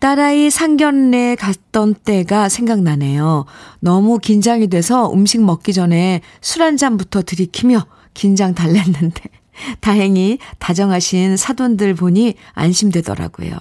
딸아이 0.00 0.50
상견례 0.50 1.36
갔던 1.36 1.94
때가 1.94 2.50
생각나네요. 2.50 3.46
너무 3.80 4.18
긴장이 4.18 4.68
돼서 4.68 5.10
음식 5.10 5.42
먹기 5.42 5.72
전에 5.72 6.20
술 6.42 6.60
한 6.60 6.76
잔부터 6.76 7.22
들이키며 7.22 7.86
긴장 8.12 8.54
달랬는데, 8.54 9.22
다행히 9.80 10.38
다정하신 10.58 11.38
사돈들 11.38 11.94
보니 11.94 12.34
안심되더라고요. 12.52 13.52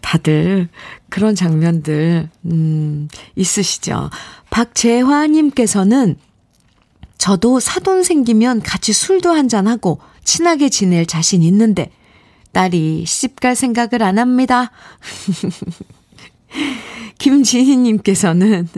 다들 0.00 0.68
그런 1.14 1.36
장면들, 1.36 2.28
음, 2.46 3.08
있으시죠. 3.36 4.10
박재화님께서는 4.50 6.16
저도 7.18 7.60
사돈 7.60 8.02
생기면 8.02 8.60
같이 8.60 8.92
술도 8.92 9.30
한잔하고 9.30 10.00
친하게 10.24 10.70
지낼 10.70 11.06
자신 11.06 11.44
있는데 11.44 11.92
딸이 12.50 13.04
시집갈 13.06 13.54
생각을 13.54 14.02
안 14.02 14.18
합니다. 14.18 14.72
김지희님께서는 17.18 18.68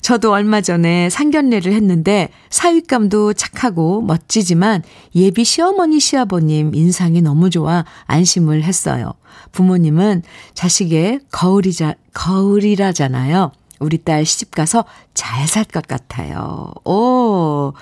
저도 0.00 0.32
얼마 0.32 0.60
전에 0.60 1.10
상견례를 1.10 1.72
했는데 1.72 2.28
사윗감도 2.50 3.32
착하고 3.34 4.02
멋지지만 4.02 4.82
예비 5.14 5.44
시어머니 5.44 6.00
시아버님 6.00 6.74
인상이 6.74 7.22
너무 7.22 7.50
좋아 7.50 7.84
안심을 8.06 8.62
했어요. 8.62 9.14
부모님은 9.52 10.22
자식의 10.54 11.20
거울이자, 11.32 11.94
거울이라잖아요. 12.14 13.52
우리 13.80 13.98
딸 13.98 14.24
시집 14.26 14.50
가서 14.50 14.84
잘 15.14 15.46
살 15.48 15.64
것 15.64 15.86
같아요. 15.86 16.72
오, 16.84 17.72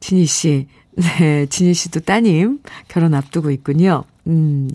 진희 0.00 0.24
씨. 0.26 0.68
네, 0.94 1.46
진희 1.46 1.74
씨도 1.74 2.00
따님 2.00 2.60
결혼 2.88 3.12
앞두고 3.14 3.50
있군요. 3.50 4.04
음. 4.28 4.70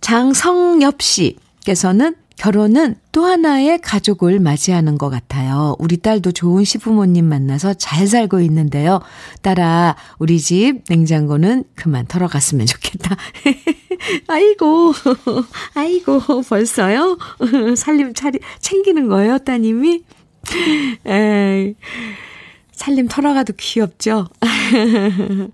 장성엽 0.00 1.00
씨께서는 1.00 2.14
결혼은 2.36 2.96
또 3.12 3.24
하나의 3.24 3.80
가족을 3.80 4.40
맞이하는 4.40 4.98
것 4.98 5.08
같아요. 5.08 5.76
우리 5.78 5.96
딸도 5.96 6.32
좋은 6.32 6.64
시부모님 6.64 7.24
만나서 7.24 7.74
잘 7.74 8.06
살고 8.06 8.40
있는데요. 8.40 9.00
딸아, 9.42 9.96
우리 10.18 10.40
집 10.40 10.82
냉장고는 10.88 11.64
그만 11.74 12.06
털어갔으면 12.06 12.66
좋겠다. 12.66 13.16
아이고, 14.26 14.92
아이고, 15.74 16.42
벌써요? 16.42 17.16
살림 17.76 18.12
차리, 18.14 18.40
챙기는 18.60 19.08
거예요, 19.08 19.38
따님이? 19.38 20.02
에이, 21.06 21.74
살림 22.72 23.08
털어가도 23.08 23.54
귀엽죠? 23.56 24.28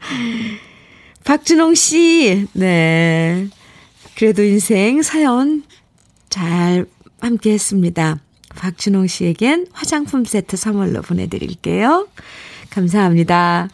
박준홍 1.25 1.75
씨, 1.75 2.47
네. 2.55 3.49
그래도 4.17 4.43
인생 4.43 5.03
사연 5.03 5.63
잘 6.31 6.87
함께 7.21 7.53
했습니다. 7.53 8.19
박준홍 8.57 9.07
씨에겐 9.07 9.67
화장품 9.73 10.25
세트 10.25 10.57
선물로 10.57 11.03
보내드릴게요. 11.03 12.09
감사합니다. 12.71 13.69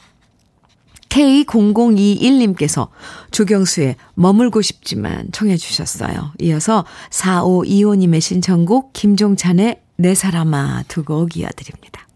K0021님께서 1.08 2.88
조경수의 3.30 3.96
머물고 4.14 4.60
싶지만 4.60 5.30
청해 5.32 5.56
주셨어요. 5.56 6.32
이어서 6.40 6.84
4525님의 7.10 8.20
신청곡 8.20 8.92
김종찬의 8.92 9.80
내 9.96 10.14
사람아 10.14 10.84
두 10.88 11.04
곡 11.04 11.36
이어드립니다. 11.36 12.06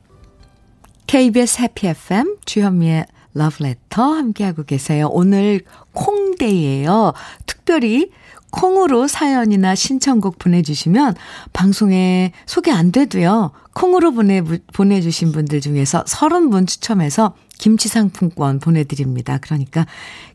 KBS 1.06 1.62
해피 1.62 1.86
FM 1.88 2.36
주현미의 2.44 3.06
러브레터 3.32 4.02
함께하고 4.02 4.64
계세요. 4.64 5.08
오늘 5.10 5.62
콩데이예요. 5.92 7.14
특별히 7.46 8.10
콩으로 8.50 9.06
사연이나 9.06 9.74
신청곡 9.74 10.38
보내주시면 10.38 11.14
방송에 11.52 12.32
소개 12.46 12.70
안 12.70 12.92
돼도요. 12.92 13.52
콩으로 13.72 14.12
보내, 14.12 14.42
보내주신 14.72 15.32
분들 15.32 15.60
중에서 15.60 16.04
30분 16.04 16.66
추첨해서 16.66 17.34
김치 17.58 17.88
상품권 17.88 18.58
보내드립니다. 18.58 19.38
그러니까 19.38 19.86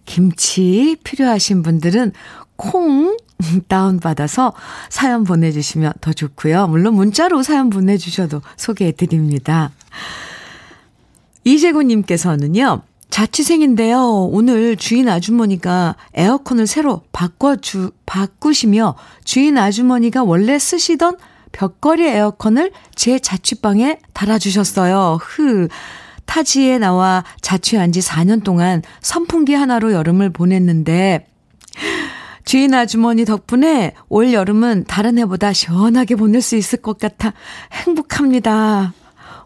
김치 0.05 0.95
필요하신 1.03 1.63
분들은 1.63 2.13
콩 2.55 3.17
다운받아서 3.67 4.53
사연 4.89 5.23
보내주시면 5.23 5.93
더 6.01 6.13
좋고요. 6.13 6.67
물론 6.67 6.95
문자로 6.95 7.43
사연 7.43 7.69
보내주셔도 7.69 8.41
소개해드립니다. 8.55 9.71
이재구님께서는요. 11.43 12.81
자취생인데요. 13.15 14.27
오늘 14.29 14.75
주인 14.75 15.07
아주머니가 15.07 15.95
에어컨을 16.15 16.67
새로 16.67 17.03
바꿔주, 17.13 17.91
바꾸시며 18.05 18.95
주인 19.23 19.57
아주머니가 19.57 20.25
원래 20.25 20.59
쓰시던 20.59 21.15
벽걸이 21.53 22.05
에어컨을 22.05 22.73
제 22.93 23.17
자취방에 23.17 23.99
달아주셨어요. 24.11 25.19
흐. 25.21 25.69
타지에 26.25 26.77
나와 26.77 27.23
자취한 27.39 27.93
지 27.93 28.01
4년 28.01 28.43
동안 28.43 28.81
선풍기 28.99 29.53
하나로 29.53 29.93
여름을 29.93 30.31
보냈는데, 30.31 31.25
주인 32.43 32.73
아주머니 32.73 33.23
덕분에 33.23 33.93
올 34.09 34.33
여름은 34.33 34.83
다른 34.89 35.17
해보다 35.19 35.53
시원하게 35.53 36.15
보낼 36.15 36.41
수 36.41 36.57
있을 36.57 36.81
것 36.81 36.97
같아 36.97 37.31
행복합니다. 37.71 38.93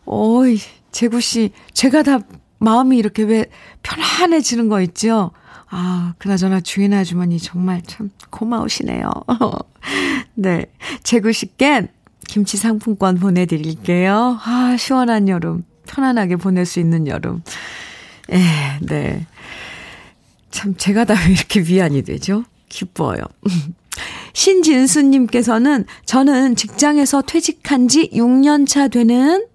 어이, 0.05 0.57
재구씨, 0.91 1.51
제가 1.73 2.01
다 2.01 2.19
마음이 2.59 2.97
이렇게 2.97 3.23
왜 3.23 3.45
편안해지는 3.83 4.69
거 4.69 4.81
있죠? 4.81 5.31
아, 5.69 6.13
그나저나 6.17 6.61
주인 6.61 6.93
아주머니 6.93 7.39
정말 7.39 7.81
참 7.85 8.09
고마우시네요. 8.29 9.09
네. 10.35 10.65
재구씨께 11.03 11.87
김치 12.27 12.57
상품권 12.57 13.19
보내드릴게요. 13.19 14.39
아, 14.43 14.75
시원한 14.77 15.27
여름. 15.29 15.63
편안하게 15.87 16.35
보낼 16.37 16.65
수 16.65 16.79
있는 16.79 17.07
여름. 17.07 17.41
에, 18.31 18.39
네. 18.81 19.25
참, 20.51 20.75
제가 20.75 21.05
다 21.05 21.13
왜 21.13 21.31
이렇게 21.33 21.61
위안이 21.61 22.03
되죠? 22.03 22.43
기뻐요. 22.67 23.19
신진수님께서는 24.33 25.85
저는 26.05 26.55
직장에서 26.55 27.21
퇴직한 27.23 27.87
지 27.87 28.09
6년 28.11 28.67
차 28.67 28.87
되는 28.87 29.45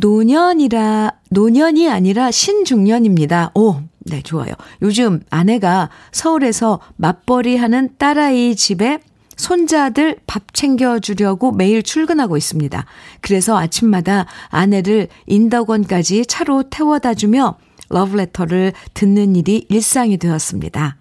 노년이라, 0.00 1.10
노년이 1.30 1.90
아니라 1.90 2.30
신중년입니다. 2.30 3.50
오, 3.54 3.80
네, 3.98 4.22
좋아요. 4.22 4.52
요즘 4.80 5.20
아내가 5.28 5.90
서울에서 6.12 6.78
맞벌이 6.96 7.56
하는 7.56 7.90
딸아이 7.98 8.54
집에 8.54 9.00
손자들 9.36 10.18
밥 10.26 10.54
챙겨주려고 10.54 11.50
매일 11.50 11.82
출근하고 11.82 12.36
있습니다. 12.36 12.84
그래서 13.20 13.58
아침마다 13.58 14.26
아내를 14.50 15.08
인덕원까지 15.26 16.26
차로 16.26 16.64
태워다 16.70 17.14
주며 17.14 17.56
러브레터를 17.88 18.74
듣는 18.94 19.34
일이 19.34 19.66
일상이 19.68 20.16
되었습니다. 20.16 20.96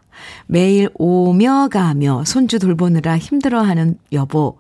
매일 0.48 0.90
오며 0.96 1.70
가며 1.72 2.24
손주 2.26 2.58
돌보느라 2.58 3.20
힘들어하는 3.20 4.00
여보. 4.12 4.58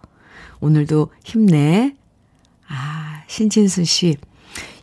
오늘도 0.59 1.09
힘내. 1.23 1.95
아, 2.67 3.06
신진수 3.27 3.83
씨. 3.85 4.17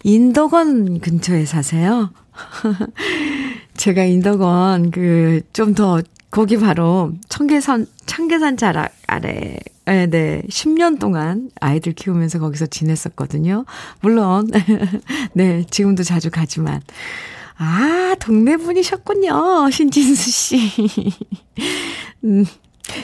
인덕원 0.03 1.01
근처에 1.01 1.45
사세요? 1.47 2.13
제가 3.77 4.05
인덕원 4.05 4.91
그 4.91 5.41
좀 5.53 5.75
더 5.75 6.01
거기 6.31 6.57
바로 6.59 7.13
청계산 7.29 7.87
청계산 8.07 8.57
자락 8.57 8.93
아래 9.07 9.57
네, 9.87 10.07
네. 10.07 10.43
10년 10.49 10.99
동안 10.99 11.51
아이들 11.61 11.93
키우면서 11.93 12.39
거기서 12.41 12.67
지냈었거든요. 12.67 13.65
물론 14.01 14.51
네, 15.35 15.65
지금도 15.71 16.03
자주 16.03 16.31
가지만 16.31 16.81
아, 17.57 18.17
동네 18.19 18.57
분이셨군요. 18.57 19.71
신진수 19.71 20.31
씨. 20.31 20.71
음, 22.25 22.45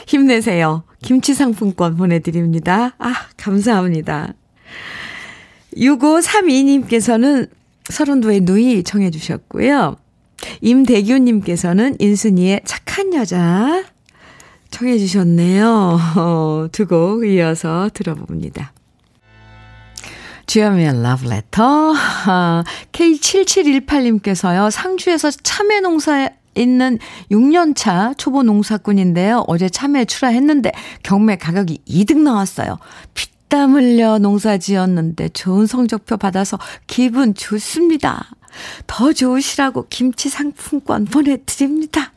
힘내세요. 0.07 0.83
김치 1.01 1.33
상품권 1.33 1.95
보내 1.95 2.19
드립니다. 2.19 2.93
아, 2.99 3.13
감사합니다. 3.37 4.33
6532님께서는 5.75 7.49
서른도의 7.89 8.41
누이 8.41 8.83
청해주셨고요. 8.83 9.97
임대규님께서는 10.61 11.97
인순이의 11.99 12.61
착한 12.65 13.13
여자 13.13 13.83
청해주셨네요. 14.71 15.99
어, 16.17 16.67
두곡 16.71 17.27
이어서 17.27 17.89
들어봅니다. 17.93 18.73
주여미의 20.47 21.01
러브레터. 21.01 21.93
K7718님께서요, 22.91 24.71
상주에서 24.71 25.31
참외 25.31 25.79
농사에 25.81 26.29
있는 26.55 26.99
6년차 27.31 28.17
초보 28.17 28.43
농사꾼인데요. 28.43 29.45
어제 29.47 29.69
참외 29.69 30.03
출하했는데 30.03 30.71
경매 31.03 31.37
가격이 31.37 31.79
2등 31.87 32.17
나왔어요. 32.19 32.79
피 33.13 33.30
땀 33.51 33.75
흘려 33.75 34.17
농사 34.17 34.57
지었는데 34.57 35.29
좋은 35.29 35.67
성적표 35.67 36.15
받아서 36.15 36.57
기분 36.87 37.35
좋습니다. 37.35 38.29
더 38.87 39.11
좋으시라고 39.11 39.87
김치 39.89 40.29
상품권 40.29 41.03
보내드립니다. 41.03 42.13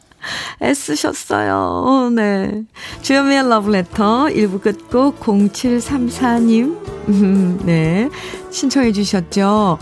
애쓰셨어요. 0.63 2.13
네. 2.15 2.63
주여미의 3.03 3.49
러브레터 3.49 4.27
1부 4.27 4.63
끝곡 4.63 5.19
0734님. 5.19 7.67
네. 7.67 8.09
신청해 8.53 8.93
주셨죠. 8.93 9.81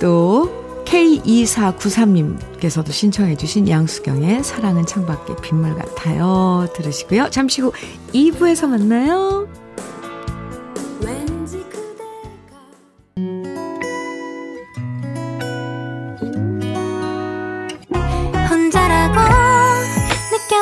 또 0.00 0.84
K2493님께서도 0.84 2.92
신청해 2.92 3.36
주신 3.36 3.66
양수경의 3.68 4.44
사랑은 4.44 4.84
창밖에 4.84 5.36
빗물 5.40 5.76
같아요. 5.76 6.68
들으시고요. 6.76 7.30
잠시 7.30 7.62
후 7.62 7.72
2부에서 8.12 8.68
만나요. 8.68 9.48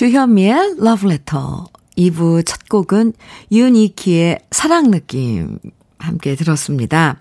주현미의 0.00 0.76
Letter. 0.80 1.44
2부 1.98 2.46
첫 2.46 2.70
곡은 2.70 3.12
윤이키의 3.52 4.38
사랑 4.50 4.90
느낌 4.90 5.58
함께 5.98 6.36
들었습니다. 6.36 7.18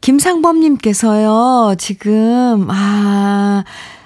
김상범님께서요, 0.00 1.74
지금, 1.76 2.68
아, 2.70 3.64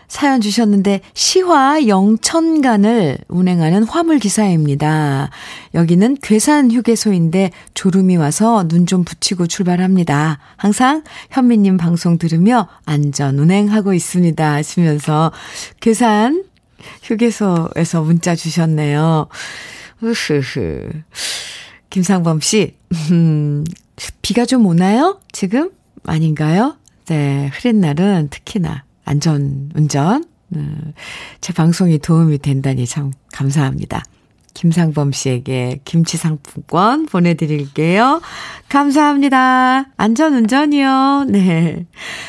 사연 0.09 0.41
주셨는데, 0.41 1.03
시화 1.15 1.87
영천간을 1.87 3.19
운행하는 3.29 3.85
화물기사입니다. 3.85 5.31
여기는 5.75 6.17
괴산 6.21 6.73
휴게소인데, 6.73 7.53
졸음이 7.75 8.17
와서 8.17 8.67
눈 8.67 8.87
좀 8.87 9.05
붙이고 9.05 9.47
출발합니다. 9.47 10.41
항상 10.57 11.05
현미님 11.31 11.77
방송 11.77 12.19
들으며 12.19 12.67
안전 12.87 13.39
운행하고 13.39 13.95
있습니다. 13.95 14.53
하시면서, 14.53 15.31
괴산 15.81 16.43
휴게소에서 17.03 18.03
문자 18.03 18.35
주셨네요. 18.35 19.29
으흐흐. 20.03 20.91
김상범 21.91 22.41
씨, 22.41 22.77
음, 23.11 23.65
비가 24.23 24.45
좀 24.45 24.67
오나요? 24.67 25.21
지금? 25.33 25.71
아닌가요? 26.05 26.77
네, 27.07 27.51
흐린 27.55 27.81
날은 27.81 28.29
특히나 28.31 28.85
안전 29.05 29.71
운전. 29.75 30.25
음, 30.55 30.93
제 31.41 31.53
방송이 31.53 31.99
도움이 31.99 32.39
된다니 32.39 32.87
참 32.87 33.13
감사합니다. 33.33 34.03
김상범 34.55 35.13
씨에게 35.13 35.81
김치 35.85 36.17
상품권 36.17 37.07
보내드릴게요. 37.07 38.21
감사합니다. 38.69 39.87
안전 39.97 40.35
운전이요. 40.35 41.27
네. 41.29 41.87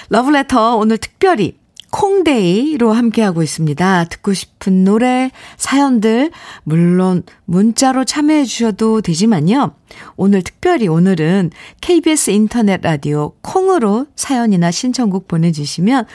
러브레터 0.09 0.75
오늘 0.75 0.97
특별히 0.99 1.57
콩데이로 1.91 2.93
함께하고 2.93 3.43
있습니다. 3.43 4.05
듣고 4.05 4.33
싶은 4.33 4.83
노래, 4.83 5.31
사연들, 5.57 6.31
물론 6.63 7.23
문자로 7.45 8.05
참여해 8.05 8.45
주셔도 8.45 9.01
되지만요. 9.01 9.73
오늘 10.15 10.43
특별히 10.43 10.87
오늘은 10.87 11.51
KBS 11.81 12.31
인터넷 12.31 12.81
라디오 12.81 13.33
콩으로 13.41 14.05
사연이나 14.15 14.71
신청곡 14.71 15.27
보내주시면 15.27 16.05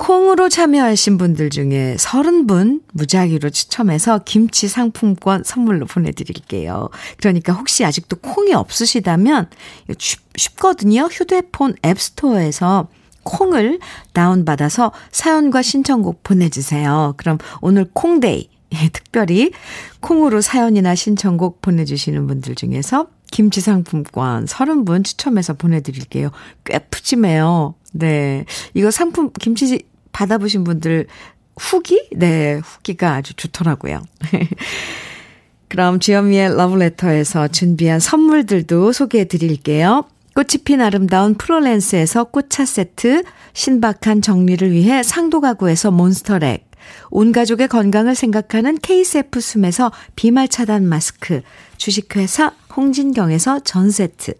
콩으로 0.00 0.48
참여하신 0.48 1.18
분들 1.18 1.50
중에 1.50 1.94
30분 1.98 2.80
무작위로 2.94 3.50
추첨해서 3.50 4.20
김치 4.24 4.66
상품권 4.66 5.42
선물로 5.44 5.84
보내드릴게요. 5.84 6.88
그러니까 7.18 7.52
혹시 7.52 7.84
아직도 7.84 8.16
콩이 8.16 8.54
없으시다면 8.54 9.50
쉽, 9.98 10.20
쉽거든요. 10.36 11.02
휴대폰 11.02 11.74
앱스토어에서 11.84 12.88
콩을 13.24 13.78
다운받아서 14.12 14.92
사연과 15.10 15.62
신청곡 15.62 16.22
보내주세요. 16.22 17.14
그럼 17.16 17.38
오늘 17.60 17.86
콩데이, 17.92 18.48
예, 18.72 18.88
특별히 18.92 19.52
콩으로 20.00 20.40
사연이나 20.40 20.94
신청곡 20.94 21.60
보내주시는 21.60 22.26
분들 22.26 22.54
중에서 22.54 23.08
김치 23.30 23.60
상품권 23.60 24.44
30분 24.44 25.04
추첨해서 25.04 25.54
보내드릴게요. 25.54 26.30
꽤 26.64 26.78
푸짐해요. 26.78 27.74
네. 27.92 28.44
이거 28.74 28.90
상품, 28.90 29.30
김치 29.40 29.82
받아보신 30.12 30.64
분들 30.64 31.06
후기? 31.56 32.08
네, 32.12 32.54
후기가 32.54 33.14
아주 33.14 33.34
좋더라고요. 33.34 34.02
그럼 35.68 36.00
주현미의 36.00 36.56
러브레터에서 36.56 37.48
준비한 37.48 38.00
선물들도 38.00 38.92
소개해 38.92 39.26
드릴게요. 39.26 40.04
꽃이 40.34 40.62
핀 40.64 40.80
아름다운 40.80 41.34
플로렌스에서 41.34 42.24
꽃차 42.24 42.64
세트, 42.64 43.24
신박한 43.52 44.22
정리를 44.22 44.70
위해 44.70 45.02
상도 45.02 45.40
가구에서 45.40 45.90
몬스터랙, 45.90 46.70
온 47.10 47.32
가족의 47.32 47.68
건강을 47.68 48.14
생각하는 48.14 48.78
케이스F 48.78 49.40
숨에서 49.40 49.92
비말 50.16 50.48
차단 50.48 50.86
마스크, 50.86 51.42
주식회사 51.76 52.52
홍진경에서 52.74 53.60
전 53.60 53.90
세트, 53.90 54.34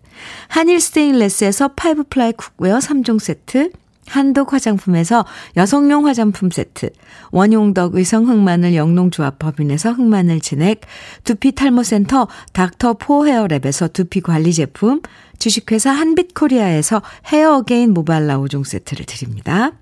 한일 0.49 0.81
스테인레스에서 0.81 1.69
five 1.75 2.05
ply 2.05 2.33
cookware 2.33 2.79
3종 2.79 3.19
세트, 3.19 3.73
한독 4.11 4.53
화장품에서 4.53 5.25
여성용 5.57 6.07
화장품 6.07 6.51
세트, 6.51 6.91
원용덕 7.31 7.95
의성 7.95 8.29
흑마늘 8.29 8.75
영농조합 8.75 9.39
법인에서 9.39 9.93
흑마늘 9.93 10.41
진액, 10.41 10.81
두피 11.25 11.53
탈모센터 11.53 12.27
닥터 12.53 12.95
포 12.95 13.25
헤어랩에서 13.25 13.93
두피 13.93 14.21
관리 14.21 14.53
제품, 14.53 15.01
주식회사 15.39 15.93
한빛코리아에서 15.93 17.03
헤어 17.29 17.57
어게인 17.59 17.95
모발라 17.95 18.39
5종 18.39 18.65
세트를 18.65 19.07
드립니다. 19.07 19.73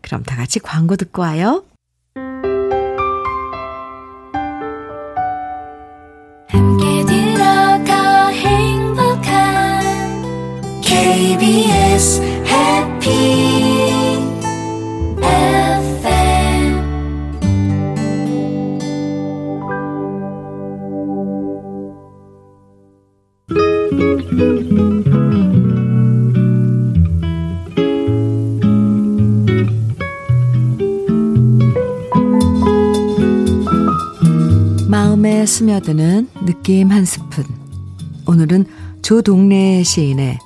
그럼 0.00 0.24
다 0.24 0.36
같이 0.36 0.58
광고 0.58 0.96
듣고 0.96 1.22
와요. 1.22 1.64
스며드는 35.70 36.28
느낌 36.46 36.90
한 36.90 37.04
스푼. 37.04 37.44
오늘은 38.26 38.64
조동래 39.02 39.84
시인의 39.84 40.38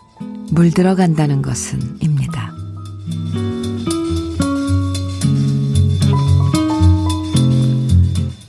물들어 0.51 0.95
간다는 0.95 1.41
것은 1.41 1.81
입니다. 2.01 2.53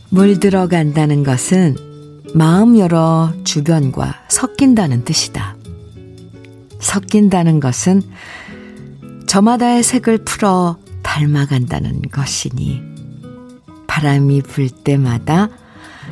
물들어 0.09 0.67
간다는 0.67 1.23
것은 1.23 1.77
마음 2.33 2.77
열어 2.77 3.31
주변과 3.45 4.25
섞인다는 4.29 5.05
뜻이다. 5.05 5.55
섞인다는 6.79 7.61
것은 7.61 8.01
저마다의 9.27 9.81
색을 9.81 10.19
풀어 10.25 10.77
닮아간다는 11.03 12.01
것이니 12.11 12.81
바람이 13.87 14.41
불 14.41 14.69
때마다 14.69 15.49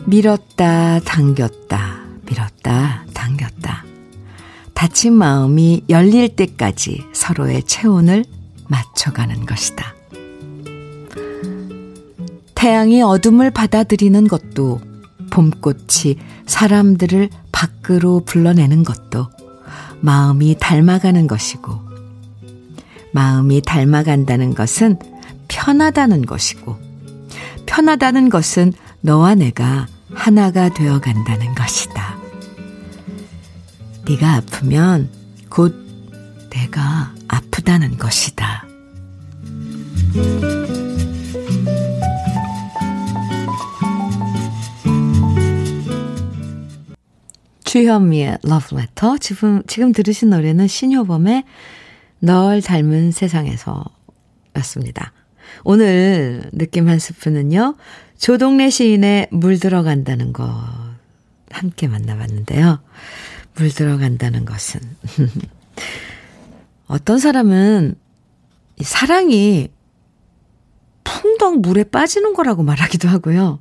밀었다 0.05 0.99
당겼다 0.99 2.03
밀었다 2.25 3.05
당겼다 3.13 3.85
다친 4.73 5.13
마음이 5.13 5.83
열릴 5.87 6.35
때까지 6.35 7.05
서로의 7.13 7.63
체온을 7.63 8.25
맞춰가는 8.67 9.45
것이다. 9.45 9.95
태양이 12.53 13.01
어둠을 13.01 13.51
받아들이는 13.51 14.27
것도 14.27 14.81
봄꽃이 15.31 16.17
사람들을 16.45 17.29
밖으로 17.51 18.21
불러내는 18.25 18.83
것도 18.83 19.27
마음이 20.01 20.57
닮아가는 20.59 21.27
것이고 21.27 21.79
마음이 23.13 23.61
닮아간다는 23.61 24.53
것은 24.53 24.97
편하다는 25.47 26.25
것이고 26.25 26.77
편하다는 27.65 28.29
것은 28.29 28.73
너와 29.01 29.35
내가 29.35 29.87
하나가 30.15 30.69
되어 30.69 30.99
간다는 30.99 31.53
것이다. 31.55 32.17
네가 34.07 34.33
아프면 34.35 35.09
곧 35.49 35.75
내가 36.49 37.13
아프다는 37.27 37.97
것이다. 37.97 38.67
주현미의 47.63 48.37
Love 48.45 48.77
Letter. 48.77 49.17
지금, 49.19 49.63
지금 49.65 49.93
들으신 49.93 50.29
노래는 50.29 50.67
신효범의 50.67 51.43
널 52.19 52.61
닮은 52.61 53.11
세상에서 53.11 53.83
였습니다. 54.57 55.11
오늘 55.63 56.43
느낌 56.53 56.87
한 56.87 56.99
스푼은요, 56.99 57.75
조동래 58.23 58.69
시인의 58.69 59.27
물 59.31 59.59
들어간다는 59.59 60.31
것 60.31 60.49
함께 61.51 61.89
만나봤는데요. 61.89 62.79
물 63.55 63.69
들어간다는 63.69 64.45
것은. 64.45 64.79
어떤 66.87 67.19
사람은 67.19 67.95
사랑이 68.79 69.67
풍덩 71.03 71.59
물에 71.59 71.83
빠지는 71.83 72.33
거라고 72.33 72.63
말하기도 72.63 73.09
하고요. 73.09 73.59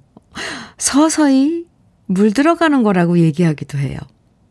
서서히 0.78 1.66
물 2.06 2.32
들어가는 2.32 2.84
거라고 2.84 3.18
얘기하기도 3.18 3.78
해요. 3.78 3.98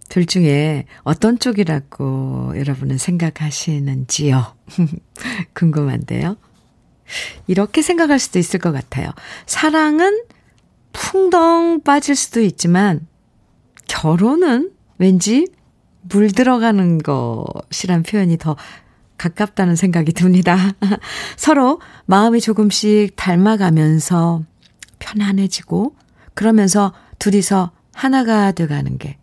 둘 0.10 0.26
중에 0.26 0.88
어떤 1.04 1.40
쪽이라고 1.40 2.56
여러분은 2.58 2.98
생각하시는지요? 2.98 4.58
궁금한데요. 5.56 6.36
이렇게 7.48 7.82
생각할 7.82 8.20
수도 8.20 8.40
있을 8.40 8.60
것 8.60 8.72
같아요. 8.72 9.12
사랑은 9.46 10.24
풍덩 10.94 11.82
빠질 11.84 12.16
수도 12.16 12.42
있지만 12.42 13.08
결혼은 13.88 14.72
왠지 14.98 15.48
물 16.02 16.32
들어가는 16.32 17.00
것이란 17.00 18.04
표현이 18.04 18.38
더 18.38 18.56
가깝다는 19.18 19.76
생각이 19.76 20.14
듭니다. 20.14 20.58
서로 21.38 21.80
마음이 22.06 22.42
조금씩 22.42 23.16
닮아가면서 23.16 24.44
편안해지고 25.00 25.96
그러면서 26.34 26.94
둘이서 27.20 27.72
하나가 27.94 28.52
돼가는 28.52 28.98
게 28.98 29.18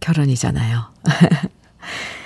결혼이잖아요. 0.00 0.92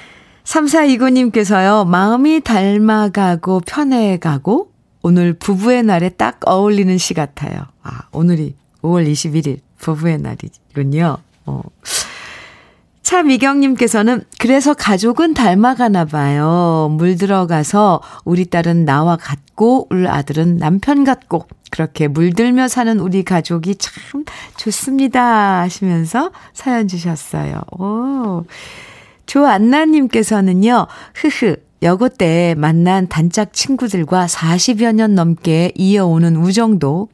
3429님께서요, 0.53 1.87
마음이 1.87 2.41
닮아가고 2.43 3.61
편해가고 3.61 4.71
오늘 5.03 5.33
부부의 5.33 5.83
날에 5.83 6.11
딱 6.11 6.41
어울리는 6.45 6.97
시 6.99 7.15
같아요. 7.15 7.63
아, 7.83 8.03
오늘이 8.13 8.55
5월 8.83 9.11
21일 9.11 9.61
부부의 9.79 10.19
날이군요. 10.19 11.17
어. 11.47 11.63
차미경님께서는 13.03 14.25
그래서 14.39 14.75
가족은 14.75 15.35
닮아가나 15.35 16.05
봐요. 16.05 16.89
물 16.93 17.17
들어가서 17.17 18.01
우리 18.25 18.47
딸은 18.47 18.85
나와 18.85 19.17
같고 19.17 19.89
우리 19.91 20.07
아들은 20.07 20.59
남편 20.59 21.05
같고 21.05 21.47
그렇게 21.71 22.09
물들며 22.09 22.69
사는 22.69 23.01
우리 23.01 23.23
가족이 23.23 23.77
참 23.77 24.25
좋습니다 24.57 25.61
하시면서 25.61 26.31
사연 26.53 26.89
주셨어요. 26.89 27.61
오. 27.79 28.45
조안나님께서는요, 29.33 30.87
흐흐, 31.15 31.57
여고 31.83 32.11
때 32.11 32.55
만난 32.59 33.09
단짝 33.09 33.55
친구들과 33.55 34.27
40여 34.27 34.93
년 34.93 35.15
넘게 35.15 35.73
이어오는 35.75 36.37
우정도 36.37 37.09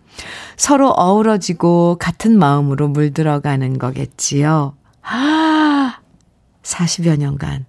서로 0.56 0.88
어우러지고 0.90 1.96
같은 2.00 2.36
마음으로 2.36 2.88
물들어가는 2.88 3.78
거겠지요. 3.78 4.74
아, 5.02 5.98
40여 6.64 7.16
년간 7.18 7.66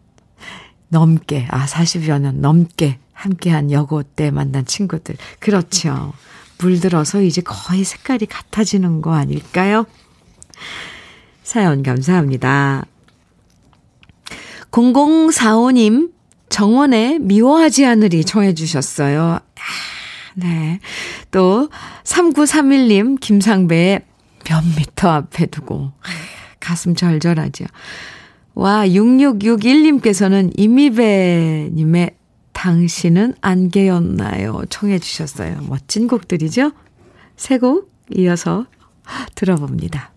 넘게, 0.88 1.46
아, 1.52 1.68
40여 1.68 2.20
년 2.20 2.42
넘게 2.42 2.98
함께한 3.14 3.70
여고 3.70 4.02
때 4.02 4.32
만난 4.32 4.66
친구들. 4.66 5.16
그렇죠. 5.38 6.14
물들어서 6.58 7.22
이제 7.22 7.42
거의 7.42 7.84
색깔이 7.84 8.26
같아지는 8.26 9.04
거 9.04 9.14
아닐까요? 9.14 9.86
사연 11.44 11.84
감사합니다. 11.84 12.88
0045님, 14.72 16.12
정원에 16.50 17.20
미워하지 17.20 17.86
않으리 17.86 18.24
청해 18.24 18.54
주셨어요. 18.54 19.40
아, 19.40 19.40
네. 20.36 20.80
또 21.32 21.70
3931님 22.04 23.20
김상배의 23.20 24.02
몇 24.46 24.64
미터 24.78 25.10
앞에 25.10 25.46
두고 25.48 25.92
가슴 26.60 26.96
절절하죠. 26.96 27.66
와 28.56 28.86
6661님께서는 28.88 30.52
이미배님의 30.58 32.12
당신은 32.54 33.36
안개였나요? 33.42 34.64
청해 34.70 35.00
주셨어요. 35.00 35.60
멋진 35.68 36.08
곡들이죠? 36.08 36.72
세 37.38 37.58
곡 37.60 37.92
이어서 38.16 38.66
들어봅니다. 39.36 40.12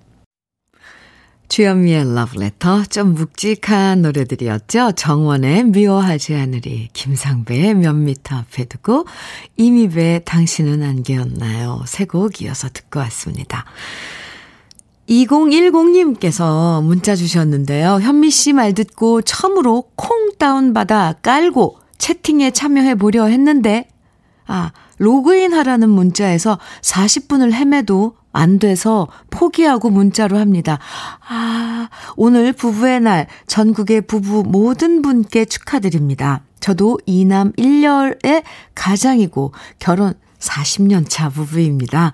주현미의 1.52 2.14
러브레터 2.14 2.84
좀 2.84 3.12
묵직한 3.12 4.00
노래들이었죠. 4.00 4.92
정원의 4.92 5.64
미워하지 5.64 6.34
않으리 6.34 6.88
김상배의 6.94 7.74
몇 7.74 7.92
미터 7.92 8.36
앞에 8.36 8.64
두고 8.64 9.04
이미배의 9.58 10.22
당신은 10.24 10.82
안개였나요. 10.82 11.82
세 11.86 12.06
곡 12.06 12.40
이어서 12.40 12.70
듣고 12.72 13.00
왔습니다. 13.00 13.66
2010님께서 15.10 16.82
문자 16.82 17.14
주셨는데요. 17.14 18.00
현미 18.00 18.30
씨 18.30 18.54
말 18.54 18.72
듣고 18.72 19.20
처음으로 19.20 19.90
콩 19.94 20.30
다운받아 20.38 21.16
깔고 21.20 21.76
채팅에 21.98 22.52
참여해 22.52 22.94
보려 22.94 23.26
했는데 23.26 23.88
아, 24.46 24.72
로그인 25.02 25.52
하라는 25.52 25.88
문자에서 25.88 26.60
40분을 26.80 27.52
헤매도 27.52 28.14
안 28.32 28.60
돼서 28.60 29.08
포기하고 29.30 29.90
문자로 29.90 30.38
합니다. 30.38 30.78
아, 31.28 31.88
오늘 32.14 32.52
부부의 32.52 33.00
날 33.00 33.26
전국의 33.48 34.02
부부 34.02 34.44
모든 34.46 35.02
분께 35.02 35.44
축하드립니다. 35.44 36.42
저도 36.60 37.00
이남 37.06 37.50
1녀의 37.52 38.44
가장이고 38.76 39.52
결혼 39.80 40.14
40년 40.38 41.06
차 41.08 41.28
부부입니다. 41.30 42.12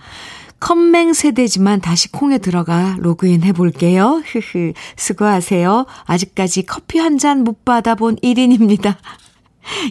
컴맹 0.59 1.13
세대지만 1.13 1.83
다시 1.83 2.11
콩에 2.11 2.39
들어가 2.39 2.97
로그인 3.01 3.43
해볼게요. 3.45 4.23
흐흐, 4.25 4.73
수고하세요. 4.97 5.85
아직까지 6.07 6.63
커피 6.65 6.99
한 6.99 7.19
잔 7.19 7.45
못 7.45 7.67
받아본 7.67 8.17
1인입니다. 8.17 8.97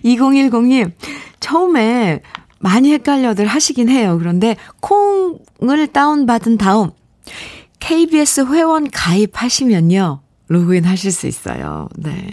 2010님, 0.03 0.91
처음에 1.39 2.21
많이 2.59 2.91
헷갈려들 2.93 3.45
하시긴 3.47 3.89
해요. 3.89 4.17
그런데 4.19 4.55
콩을 4.81 5.87
다운받은 5.91 6.57
다음 6.57 6.91
KBS 7.79 8.45
회원 8.51 8.89
가입하시면요. 8.89 10.21
로그인 10.47 10.85
하실 10.85 11.11
수 11.11 11.27
있어요. 11.27 11.89
네. 11.97 12.31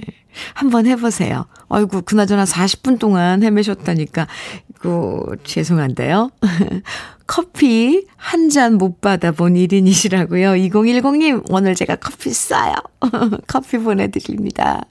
한번 0.54 0.86
해보세요. 0.86 1.46
아이고, 1.68 2.02
그나저나 2.02 2.44
40분 2.44 2.98
동안 2.98 3.42
헤매셨다니까, 3.42 4.26
이거, 4.70 5.24
죄송한데요. 5.44 6.30
커피 7.26 8.06
한 8.16 8.50
잔 8.50 8.74
못 8.74 9.00
받아본 9.00 9.54
1인이시라고요. 9.54 10.70
2010님, 10.70 11.44
오늘 11.50 11.74
제가 11.74 11.96
커피 11.96 12.30
싸요. 12.32 12.74
커피 13.46 13.78
보내드립니다. 13.78 14.82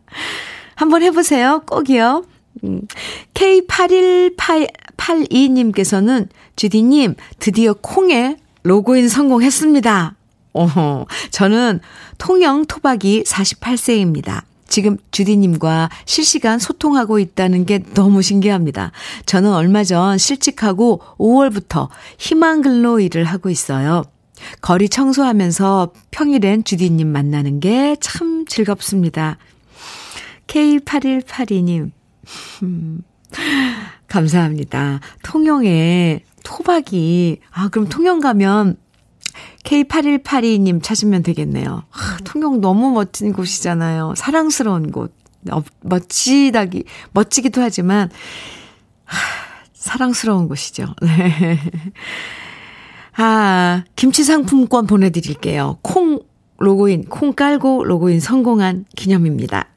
한번 0.75 1.03
해보세요. 1.03 1.61
꼭이요. 1.67 2.25
K8182님께서는 3.33 6.27
주디님 6.55 7.15
드디어 7.39 7.73
콩에 7.73 8.37
로그인 8.63 9.09
성공했습니다. 9.09 10.15
어, 10.53 11.05
저는 11.31 11.79
통영 12.17 12.65
토박이 12.65 13.23
48세입니다. 13.23 14.43
지금 14.67 14.97
주디님과 15.11 15.89
실시간 16.05 16.59
소통하고 16.59 17.19
있다는 17.19 17.65
게 17.65 17.83
너무 17.93 18.21
신기합니다. 18.21 18.91
저는 19.25 19.51
얼마 19.53 19.83
전 19.83 20.17
실직하고 20.17 21.01
5월부터 21.17 21.89
희망글로 22.17 23.01
일을 23.01 23.25
하고 23.25 23.49
있어요. 23.49 24.03
거리 24.61 24.87
청소하면서 24.89 25.91
평일엔 26.11 26.63
주디님 26.63 27.07
만나는 27.07 27.59
게 27.59 27.95
참 27.99 28.45
즐겁습니다. 28.45 29.37
K8182님, 30.47 31.79
음, 31.81 31.91
감사합니다. 34.07 34.99
통영에 35.23 36.23
토박이, 36.43 37.39
아, 37.51 37.69
그럼 37.69 37.87
통영 37.89 38.19
가면 38.19 38.77
K8182님 39.63 40.83
찾으면 40.83 41.23
되겠네요. 41.23 41.83
아, 41.91 42.17
통영 42.23 42.61
너무 42.61 42.91
멋진 42.91 43.33
곳이잖아요. 43.33 44.13
사랑스러운 44.15 44.91
곳. 44.91 45.13
어, 45.51 45.61
멋지다기, 45.81 46.85
멋지기도 47.11 47.61
하지만, 47.61 48.09
하, 49.03 49.17
사랑스러운 49.73 50.47
곳이죠. 50.47 50.93
네. 51.01 51.59
아, 53.17 53.83
김치 53.95 54.23
상품권 54.23 54.87
보내드릴게요. 54.87 55.79
콩 55.81 56.19
로그인, 56.59 57.05
콩 57.05 57.33
깔고 57.33 57.83
로그인 57.83 58.19
성공한 58.19 58.85
기념입니다. 58.95 59.67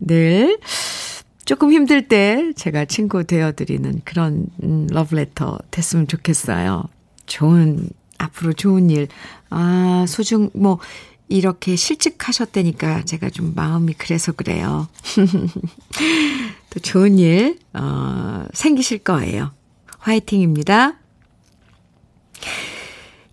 늘 0.00 0.58
조금 1.44 1.72
힘들 1.72 2.06
때 2.08 2.52
제가 2.54 2.84
친구 2.84 3.24
되어드리는 3.24 4.02
그런 4.04 4.46
음, 4.62 4.86
러브레터 4.90 5.58
됐으면 5.70 6.06
좋겠어요. 6.06 6.84
좋은, 7.26 7.88
앞으로 8.18 8.52
좋은 8.52 8.90
일, 8.90 9.08
아, 9.48 10.04
소중, 10.06 10.50
뭐, 10.54 10.78
이렇게 11.28 11.76
실직하셨다니까 11.76 13.04
제가 13.04 13.30
좀 13.30 13.52
마음이 13.54 13.94
그래서 13.94 14.32
그래요. 14.32 14.88
또 16.70 16.80
좋은 16.80 17.18
일, 17.18 17.58
어, 17.72 18.44
생기실 18.52 18.98
거예요. 18.98 19.52
화이팅입니다. 19.98 20.94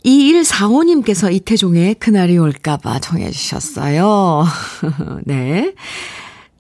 2145님께서 0.05 1.33
이태종의 1.33 1.95
그날이 1.95 2.37
올까봐 2.37 2.99
정해주셨어요. 2.99 4.45
네. 5.25 5.73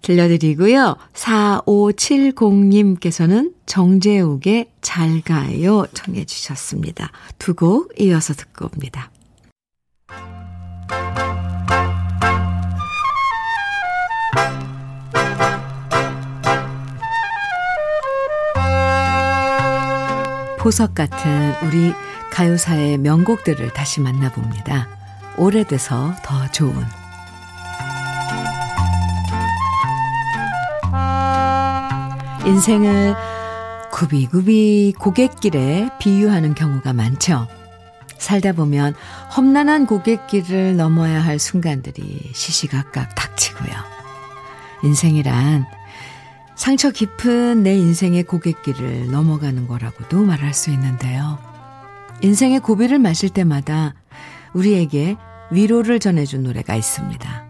들려드리고요. 0.07 0.95
4570님께서는 1.13 3.53
정재욱의 3.65 4.67
잘 4.81 5.21
가요 5.21 5.85
정해주셨습니다. 5.93 7.11
두 7.37 7.53
곡 7.57 7.91
이어서 7.99 8.33
듣고 8.33 8.67
옵니다. 8.67 9.11
보석 20.59 20.95
같은 20.95 21.53
우리 21.65 21.93
가요사의 22.31 22.97
명곡들을 22.99 23.73
다시 23.73 23.99
만나봅니다. 24.01 24.87
오래돼서 25.37 26.13
더 26.23 26.47
좋은 26.51 26.85
인생을 32.47 33.13
굽이굽이 33.91 34.93
고갯길에 34.97 35.89
비유하는 35.99 36.55
경우가 36.55 36.93
많죠. 36.93 37.45
살다 38.17 38.53
보면 38.53 38.95
험난한 39.35 39.85
고갯길을 39.85 40.77
넘어야 40.77 41.19
할 41.19 41.39
순간들이 41.39 42.31
시시각각 42.33 43.15
닥치고요. 43.15 43.73
인생이란 44.83 45.65
상처 46.55 46.89
깊은 46.89 47.63
내 47.63 47.75
인생의 47.75 48.23
고갯길을 48.23 49.11
넘어가는 49.11 49.67
거라고도 49.67 50.23
말할 50.23 50.53
수 50.53 50.71
있는데요. 50.71 51.39
인생의 52.21 52.61
고비를 52.61 52.97
마실 52.97 53.29
때마다 53.29 53.93
우리에게 54.53 55.17
위로를 55.51 55.99
전해준 55.99 56.43
노래가 56.43 56.75
있습니다. 56.75 57.45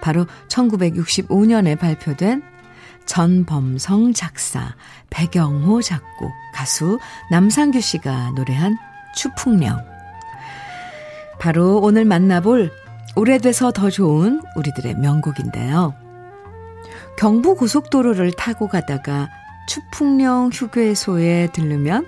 바로 0.00 0.26
1965년에 0.46 1.76
발표된 1.76 2.57
전범성 3.08 4.12
작사, 4.12 4.74
배경호 5.10 5.80
작곡, 5.82 6.30
가수 6.54 6.98
남상규 7.30 7.80
씨가 7.80 8.32
노래한 8.36 8.76
추풍령. 9.16 9.76
바로 11.40 11.80
오늘 11.80 12.04
만나볼 12.04 12.70
오래돼서 13.16 13.72
더 13.72 13.90
좋은 13.90 14.42
우리들의 14.56 14.96
명곡인데요. 14.96 15.94
경부 17.16 17.56
고속도로를 17.56 18.32
타고 18.32 18.68
가다가 18.68 19.28
추풍령 19.68 20.50
휴게소에 20.52 21.48
들르면 21.52 22.06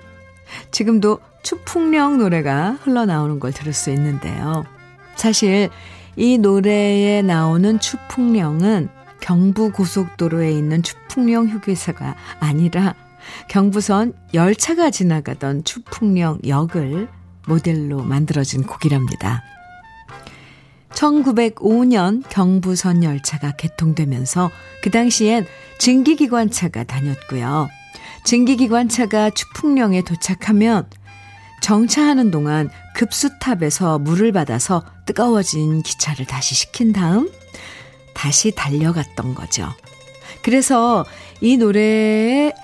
지금도 0.70 1.18
추풍령 1.42 2.18
노래가 2.18 2.76
흘러나오는 2.82 3.40
걸 3.40 3.52
들을 3.52 3.72
수 3.72 3.90
있는데요. 3.90 4.64
사실 5.16 5.70
이 6.14 6.38
노래에 6.38 7.22
나오는 7.22 7.80
추풍령은 7.80 8.99
경부 9.30 9.70
고속도로에 9.70 10.50
있는 10.50 10.82
추풍령 10.82 11.50
휴게소가 11.50 12.16
아니라 12.40 12.96
경부선 13.48 14.12
열차가 14.34 14.90
지나가던 14.90 15.62
추풍령 15.62 16.40
역을 16.48 17.06
모델로 17.46 18.02
만들어진 18.02 18.64
곡이랍니다. 18.64 19.44
1905년 20.88 22.24
경부선 22.28 23.04
열차가 23.04 23.52
개통되면서 23.52 24.50
그 24.82 24.90
당시엔 24.90 25.46
증기기관차가 25.78 26.82
다녔고요. 26.82 27.68
증기기관차가 28.24 29.30
추풍령에 29.30 30.02
도착하면 30.02 30.90
정차하는 31.62 32.32
동안 32.32 32.68
급수탑에서 32.96 34.00
물을 34.00 34.32
받아서 34.32 34.82
뜨거워진 35.06 35.84
기차를 35.84 36.26
다시 36.26 36.56
식힌 36.56 36.92
다음 36.92 37.30
다시 38.14 38.53
달려갔던 38.53 39.35
거죠. 39.35 39.68
그래서 40.42 41.05
이 41.40 41.57
노래의 41.57 42.55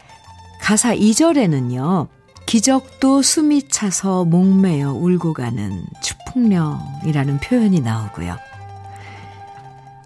가사 0.60 0.94
2절에는요. 0.94 2.08
기적도 2.46 3.22
숨이 3.22 3.68
차서 3.68 4.24
목매어 4.24 4.92
울고 4.92 5.32
가는 5.34 5.84
추풍령이라는 6.02 7.40
표현이 7.40 7.80
나오고요. 7.80 8.36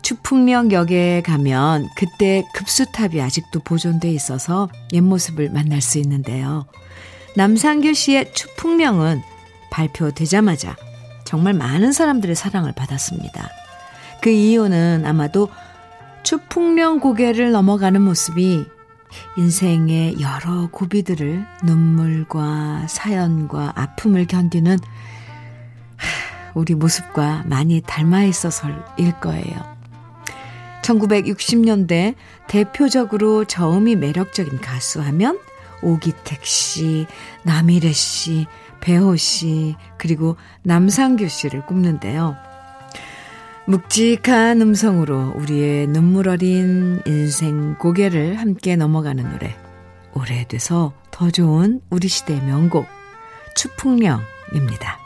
추풍령역에 0.03 1.23
가면 1.23 1.89
그때 1.95 2.45
급수탑이 2.55 3.21
아직도 3.21 3.61
보존돼 3.61 4.11
있어서 4.11 4.69
옛 4.93 5.01
모습을 5.03 5.51
만날 5.51 5.81
수 5.81 5.99
있는데요. 5.99 6.67
남상규 7.37 7.95
씨의 7.95 8.33
추풍령은 8.35 9.23
발표되자마자 9.71 10.77
정말 11.25 11.55
많은 11.55 11.93
사람들의 11.93 12.35
사랑을 12.35 12.73
받았습니다. 12.73 13.49
그 14.21 14.31
이유는 14.31 15.05
아마도 15.07 15.49
추풍령 16.23 17.01
고개를 17.01 17.53
넘어가는 17.53 18.01
모습이 18.01 18.67
인생의 19.37 20.21
여러 20.21 20.69
고비들을 20.71 21.45
눈물과 21.65 22.87
사연과 22.89 23.73
아픔을 23.75 24.27
견디는 24.27 24.79
우리 26.55 26.75
모습과 26.75 27.45
많이 27.47 27.81
닮아 27.81 28.25
있어서일 28.25 29.13
거예요. 29.21 29.81
1960년대 30.83 32.15
대표적으로 32.49 33.45
저음이 33.45 33.97
매력적인 33.97 34.61
가수 34.61 35.01
하면 35.01 35.39
오기택 35.83 36.45
씨, 36.45 37.07
남일애 37.43 37.93
씨, 37.93 38.47
배호 38.81 39.17
씨, 39.17 39.77
그리고 39.99 40.37
남상규 40.63 41.29
씨를 41.29 41.67
꼽는데요. 41.67 42.37
묵직한 43.71 44.61
음성으로 44.61 45.35
우리의 45.37 45.87
눈물 45.87 46.29
어린 46.29 47.01
인생 47.07 47.77
고개를 47.77 48.35
함께 48.35 48.75
넘어가는 48.75 49.31
노래. 49.31 49.57
오래돼서 50.13 50.93
더 51.13 51.31
좋은 51.31 51.81
우리 51.89 52.09
시대의 52.09 52.43
명곡, 52.43 52.89
추풍령입니다. 53.55 54.99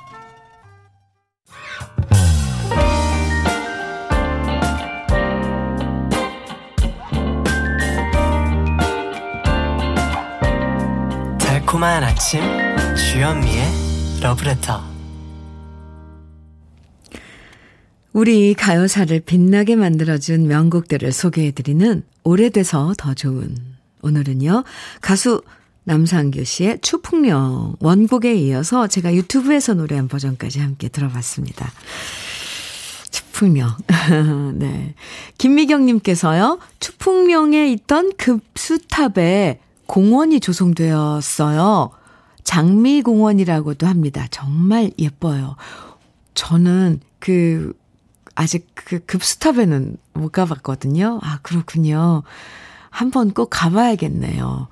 달콤한 11.39 12.03
아침, 12.03 12.41
주현미의 12.97 14.21
러브레터. 14.23 14.94
우리 18.15 18.55
가요사를 18.55 19.19
빛나게 19.27 19.75
만들어준 19.75 20.47
명곡들을 20.47 21.11
소개해드리는 21.11 22.05
오래돼서 22.23 22.95
더 22.97 23.13
좋은. 23.13 23.57
오늘은요, 24.03 24.63
가수 25.01 25.43
남상규 25.83 26.45
씨의 26.45 26.79
추풍령 26.81 27.75
원곡에 27.81 28.37
이어서 28.37 28.87
제가 28.87 29.15
유튜브에서 29.15 29.75
노래한 29.75 30.07
버전까지 30.07 30.61
함께 30.61 30.87
들어봤습니다. 30.89 31.73
추풍령. 33.11 33.71
네. 34.61 34.95
김미경님께서요, 35.39 36.61
추풍령에 36.79 37.69
있던 37.73 38.13
급수탑에 38.17 39.59
공원이 39.87 40.39
조성되었어요. 40.39 41.91
장미공원이라고도 42.45 43.89
합니다. 43.89 44.29
정말 44.31 44.93
예뻐요. 45.01 45.57
저는 46.35 47.01
그 47.19 47.75
아직 48.35 48.67
그 48.75 48.99
급스탑에는 49.01 49.97
못 50.15 50.33
가봤거든요. 50.33 51.21
아, 51.23 51.39
그렇군요. 51.43 52.23
한번 52.91 53.33
꼭 53.33 53.49
가봐야겠네요. 53.51 54.69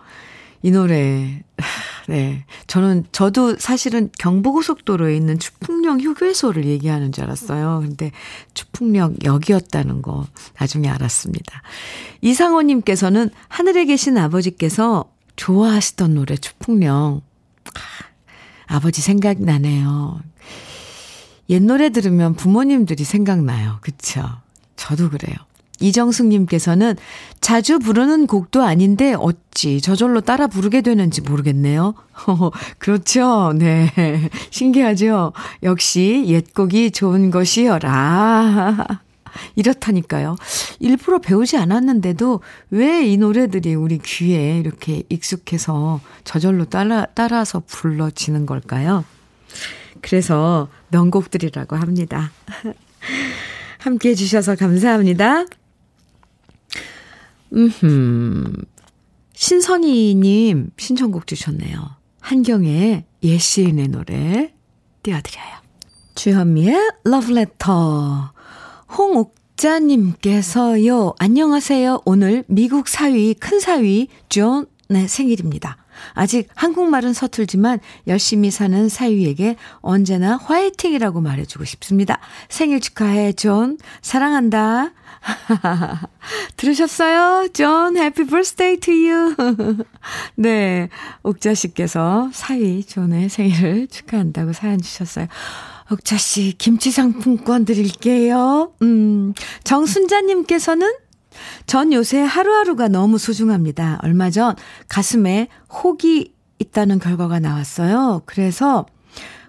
이 0.63 0.71
노래. 0.71 1.43
네. 2.09 2.45
저는, 2.67 3.05
저도 3.13 3.57
사실은 3.59 4.11
경부고속도로에 4.19 5.17
있는 5.17 5.39
추풍령 5.39 6.01
휴게소를 6.01 6.65
얘기하는 6.67 7.13
줄 7.13 7.25
알았어요. 7.25 7.81
근데 7.83 8.13
추풍령 8.55 9.17
역이었다는 9.25 10.03
거 10.03 10.27
나중에 10.59 10.89
알았습니다. 10.89 11.63
이상호님께서는 12.21 13.31
하늘에 13.49 13.85
계신 13.85 14.19
아버지께서 14.19 15.13
좋아하시던 15.37 16.15
노래 16.15 16.37
추풍령. 16.37 17.23
아버지 18.67 19.03
생각나네요. 19.03 20.21
옛 21.53 21.63
노래 21.63 21.91
들으면 21.91 22.35
부모님들이 22.35 23.05
생각나요. 23.05 23.79
그쵸? 23.83 24.23
저도 24.77 25.11
그래요. 25.11 25.37
이정숙님께서는 25.81 26.97
자주 27.41 27.79
부르는 27.79 28.27
곡도 28.27 28.63
아닌데 28.63 29.15
어찌 29.19 29.81
저절로 29.81 30.21
따라 30.23 30.47
부르게 30.47 30.81
되는지 30.81 31.21
모르겠네요. 31.21 31.95
그렇죠. 32.79 33.53
네. 33.55 33.91
신기하죠. 34.51 35.33
역시 35.63 36.25
옛곡이 36.27 36.93
좋은 36.93 37.31
것이여라. 37.31 38.87
이렇다니까요. 39.57 40.37
일부러 40.79 41.19
배우지 41.19 41.57
않았는데도 41.59 42.41
왜 42.71 43.03
이 43.05 43.17
노래들이 43.19 43.75
우리 43.75 43.99
귀에 43.99 44.59
이렇게 44.59 45.03
익숙해서 45.11 46.01
저절로 46.25 46.65
따라, 46.65 47.07
따라서 47.15 47.61
불러지는 47.67 48.47
걸까요? 48.47 49.05
그래서 50.03 50.69
명곡들이라고 50.91 51.77
합니다. 51.77 52.31
함께 53.79 54.11
해주셔서 54.11 54.57
감사합니다. 54.57 55.47
음, 57.55 58.53
신선이님 59.33 60.73
신청곡 60.77 61.27
주셨네요. 61.27 61.97
한경의 62.21 63.07
예시인의 63.23 63.89
노래 63.89 64.53
띄워드려요. 65.03 65.63
주현미의 66.15 66.77
러브레터. 67.05 68.33
홍옥자님께서요, 68.97 71.15
안녕하세요. 71.19 72.03
오늘 72.05 72.45
미국 72.47 72.89
사위, 72.89 73.33
큰 73.35 73.59
사위, 73.59 74.09
존의 74.29 75.09
생일입니다. 75.09 75.82
아직 76.15 76.49
한국말은 76.55 77.13
서툴지만 77.13 77.81
열심히 78.07 78.51
사는 78.51 78.89
사위에게 78.89 79.57
언제나 79.81 80.37
화이팅이라고 80.37 81.21
말해주고 81.21 81.65
싶습니다. 81.65 82.19
생일 82.49 82.81
축하해, 82.81 83.33
존. 83.33 83.79
사랑한다. 84.01 84.93
들으셨어요? 86.57 87.49
존, 87.53 87.97
happy 87.97 88.25
birthday 88.25 88.77
to 88.79 88.95
you. 88.95 89.35
네. 90.37 90.89
옥자 91.23 91.55
씨께서 91.55 92.31
사위 92.33 92.85
존의 92.85 93.29
생일을 93.29 93.87
축하한다고 93.89 94.53
사연 94.53 94.81
주셨어요. 94.81 95.27
옥자 95.91 96.17
씨, 96.17 96.55
김치 96.57 96.91
상품권 96.91 97.65
드릴게요. 97.65 98.73
음, 98.83 99.35
정순자님께서는 99.65 100.91
전 101.67 101.93
요새 101.93 102.21
하루하루가 102.21 102.89
너무 102.89 103.19
소중합니다. 103.19 104.01
얼마 104.03 104.31
전 104.31 104.55
가슴에 104.89 105.49
혹이 105.83 106.33
있다는 106.59 106.99
결과가 106.99 107.41
나왔어요. 107.41 108.23
그래서 108.27 108.87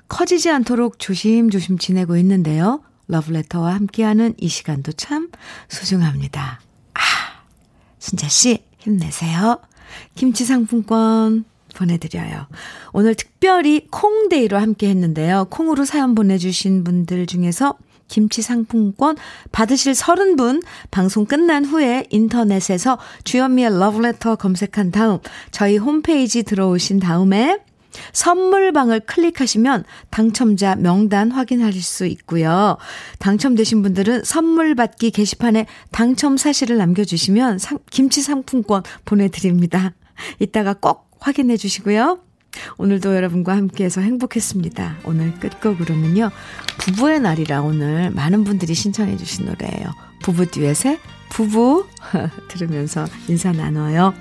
커지지 0.08 0.50
않도록 0.50 1.00
조심조심 1.00 1.78
지내고 1.78 2.18
있는데요. 2.18 2.82
러브레터와 3.08 3.74
함께하는 3.74 4.34
이 4.38 4.48
시간도 4.48 4.94
참 4.94 5.30
소중합니다. 5.70 6.62
아, 6.94 7.00
순자씨, 8.00 8.64
힘내세요. 8.80 9.60
김치 10.16 10.46
상품권 10.46 11.46
보내드려요. 11.76 12.48
오늘 12.94 13.16
특별히 13.16 13.88
콩데이로 13.90 14.58
함께 14.58 14.90
했는데요. 14.90 15.48
콩으로 15.50 15.86
사연 15.86 16.16
보내주신 16.16 16.84
분들 16.84 17.26
중에서 17.26 17.78
김치 18.14 18.44
상품권 18.44 19.18
받으실 19.52 19.94
30분 19.94 20.62
방송 20.92 21.26
끝난 21.26 21.66
후에 21.66 22.06
인터넷에서 22.12 23.00
주현미의 23.24 23.80
러브레터 23.80 24.36
검색한 24.36 24.92
다음 24.92 25.18
저희 25.50 25.78
홈페이지 25.78 26.44
들어오신 26.44 27.00
다음에 27.00 27.58
선물방을 28.12 29.00
클릭하시면 29.00 29.86
당첨자 30.12 30.76
명단 30.76 31.32
확인하실 31.32 31.82
수 31.82 32.06
있고요. 32.06 32.78
당첨되신 33.18 33.82
분들은 33.82 34.26
선물 34.26 34.76
받기 34.76 35.10
게시판에 35.10 35.66
당첨 35.92 36.38
사실을 36.38 36.78
남겨주시면 36.78 37.58
상, 37.58 37.80
김치 37.90 38.22
상품권 38.22 38.84
보내드립니다. 39.06 39.94
이따가 40.40 40.76
꼭 40.76 41.10
확인해 41.20 41.58
주시고요. 41.58 42.20
오늘도 42.78 43.16
여러분과 43.16 43.56
함께해서 43.56 44.02
행복했습니다. 44.02 44.98
오늘 45.06 45.34
끝곡으로는요. 45.40 46.30
부부의 46.80 47.20
날이라 47.22 47.62
오늘 47.62 48.12
많은 48.12 48.44
분들이 48.44 48.74
신청해 48.74 49.18
주신 49.18 49.46
노래예요. 49.46 49.88
부부 50.24 50.48
듀엣의 50.48 51.00
부부 51.30 51.88
들으면서 52.50 53.06
인사 53.28 53.52
나눠요. 53.52 54.14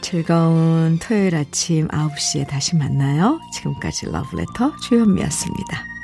즐거운 0.00 0.98
토요일 1.00 1.34
아침 1.34 1.88
9시에 1.88 2.46
다시 2.46 2.76
만나요. 2.76 3.40
지금까지 3.52 4.06
러브레터 4.06 4.76
주현미였습니다. 4.76 5.95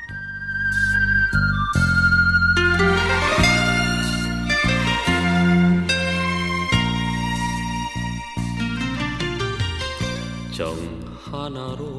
정 11.52 11.91